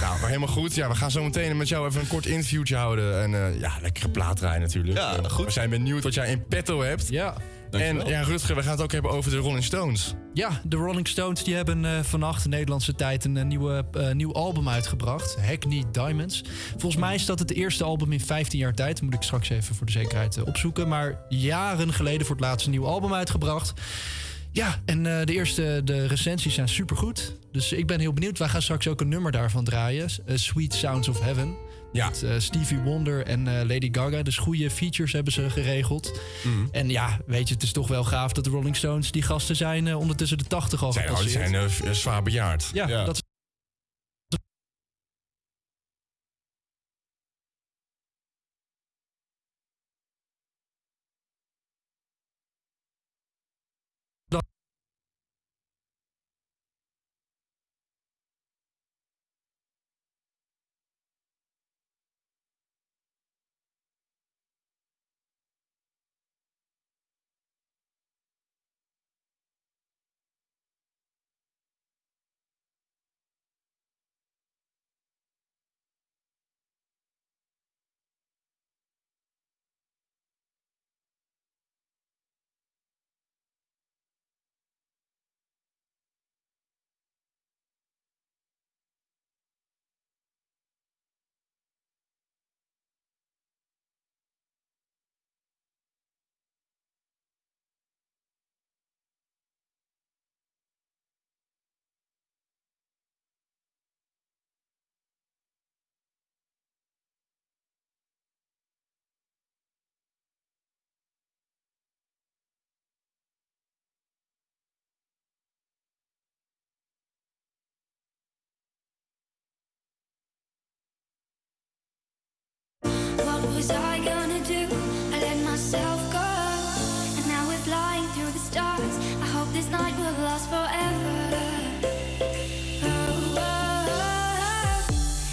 [0.00, 0.74] Nou, maar helemaal goed.
[0.74, 3.22] Ja, we gaan zo meteen met jou even een kort interviewtje houden.
[3.22, 4.96] En eh, ja, lekkere plaat draaien natuurlijk.
[4.98, 5.44] Ja, Eh, goed.
[5.44, 7.08] We zijn benieuwd wat jij in petto hebt.
[7.08, 7.34] Ja.
[7.70, 10.14] En ja, Rutger, we gaan het ook hebben over de Rolling Stones.
[10.34, 14.68] Ja, de Rolling Stones die hebben eh, vannacht Nederlandse tijd een nieuwe, eh, nieuw album
[14.68, 15.36] uitgebracht.
[15.46, 16.42] Hackney Diamonds.
[16.70, 18.92] Volgens mij is dat het eerste album in 15 jaar tijd.
[18.92, 20.88] Dat moet ik straks even voor de zekerheid opzoeken.
[20.88, 23.72] Maar jaren geleden voor het laatst een nieuw album uitgebracht.
[24.52, 27.36] Ja, en eh, de eerste de recensies zijn supergoed.
[27.52, 28.38] Dus ik ben heel benieuwd.
[28.38, 30.08] Wij gaan straks ook een nummer daarvan draaien.
[30.26, 31.54] eh, Sweet Sounds of Heaven.
[31.92, 32.08] Ja.
[32.08, 34.22] Met eh, Stevie Wonder en Lady Gaga.
[34.22, 36.20] Dus goede features hebben ze geregeld.
[36.44, 36.66] Mhm.
[36.72, 39.10] En ja, weet je, het is toch wel gaaf dat de Rolling Stones...
[39.10, 41.48] die gasten zijn ondertussen de 80 al Zijn, oh, gepasseerd.
[41.50, 42.70] zijn v- zwaar bejaard.
[42.72, 43.22] Ja, dat